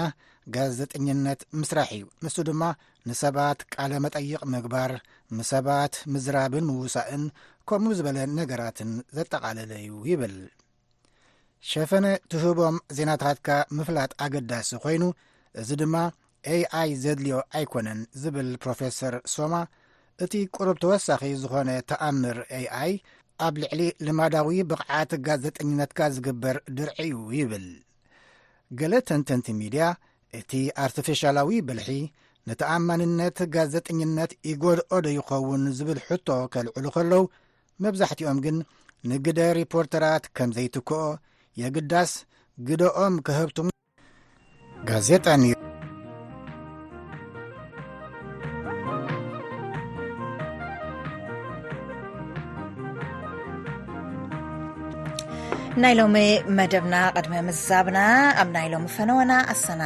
ጋዜጠነት 0.54 1.40
ምስራሕ 1.60 1.88
እዩ 1.96 2.02
ንስ 2.24 2.36
ድማ 2.48 2.62
ንሰባት 3.08 3.60
ቃለ 3.74 3.92
መጠይቕ 4.04 4.40
ምግባር 4.52 4.92
ንሰባት 5.38 5.94
ምዝራብን 6.14 6.66
ምውሳእን 6.70 7.24
ከምኡ 7.68 7.92
ዝበለ 7.98 8.18
ነገራትን 8.38 8.90
ዘጠቓለለዩ 9.16 9.88
ይብል 10.10 10.36
ሸፈነ 11.70 12.06
ትህቦም 12.32 12.76
ዜናታትካ 12.98 13.48
ምፍላጥ 13.78 14.10
ኣገዳሲ 14.26 14.70
ኮይኑ 14.84 15.02
እዚ 15.62 15.70
ድማ 15.82 15.96
አኣይ 16.54 16.90
ዘድልዮ 17.04 17.36
ኣይኮነን 17.60 18.00
ዝብል 18.22 18.50
ፕሮፈሰር 18.64 19.14
ሶማ 19.34 19.54
እቲ 20.26 20.32
ቅሩብ 20.56 20.76
ተወሳኺ 20.84 21.22
ዝኾነ 21.42 21.70
ተኣምር 21.90 22.38
aኣይ 22.58 22.92
ኣብ 23.46 23.54
ልዕሊ 23.62 23.82
ልማዳዊ 24.08 24.48
ብቕዓቲ 24.70 25.10
ጋዜጠነትካ 25.26 25.98
ዝግበር 26.14 26.56
ድርዒ 26.78 26.98
እዩ 27.16 27.24
ይብል 27.40 27.66
ገሌ 28.80 28.92
ተንተንቲ 29.08 29.46
ሚድያ 29.60 29.84
እቲ 30.38 30.50
ኣርትፊሻላዊ 30.84 31.50
ብልሒ 31.66 31.90
ንተኣማንነት 32.48 33.38
ጋዜጠነት 33.54 34.32
ይጎድኦ 34.50 34.90
ዶ 35.04 35.06
ይኸውን 35.16 35.62
ዝብል 35.78 36.00
ሕቶ 36.06 36.28
ከልዕሉ 36.54 36.84
ከለዉ 36.96 37.22
መብዛሕትኦም 37.84 38.38
ግን 38.46 38.56
ንግደ 39.10 39.40
ሪፖርተራት 39.60 40.24
ከም 40.38 40.52
ዘይትክኦ 40.58 41.02
የግዳስ 41.62 42.12
ግደኦም 42.68 43.16
ክህብትም 43.28 43.68
ጋዜጣ 44.90 45.24
ናይሎሚ 55.84 56.18
መደብና 56.58 56.94
ቅድመ 57.18 57.32
ምዛብና 57.46 57.98
ኣብ 58.42 58.48
ናይሎሚ 58.54 58.84
ፈነወና 58.94 59.32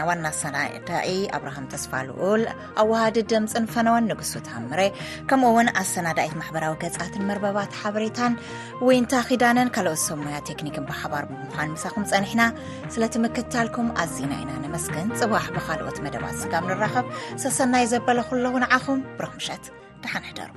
ዋና 0.09 0.27
ኣሰናዳኢ 0.41 1.09
ኣብርሃም 1.37 1.67
ተስፋ 1.73 1.93
ልኡል 2.09 2.43
ኣዋሃዲ 2.83 3.17
ድምፅን 3.31 3.65
ፈነወን 3.73 4.07
ንጉስ 4.11 4.31
ትምረ 4.49 4.81
ከምኡ 5.33 5.51
ውን 5.57 5.71
ኣሰናዳኢት 5.83 6.35
ማሕበራዊ 6.43 6.75
ገፃትን 6.83 7.27
መርበባት 7.31 7.73
ሓበሬታን 7.81 8.35
ወይንታ 8.91 9.13
ኺዳነን 9.31 9.73
ካልኦት 9.77 10.03
ሰሙያ 10.07 10.39
ቴክኒክን 10.51 10.87
ብሓባር 10.93 11.27
ብምዃን 11.33 11.73
ንሳኩም 11.75 12.07
ፀኒሕና 12.13 12.45
ስለትምክታልኩም 12.97 13.91
ኣዝና 14.05 14.33
ኢና 14.43 14.53
ንመስግን 14.67 15.11
ፅዋሕ 15.21 15.47
ብካልኦት 15.59 15.99
መደባት 16.07 16.39
ስጋም 16.45 16.71
ንራከብ 16.73 17.09
ሰሰናይ 17.47 17.87
ዘበለክለዉ 17.95 18.55
ንዓኹም 18.67 19.05
ብረክምሸት 19.21 19.67
ድሓንሕደሩ 20.05 20.53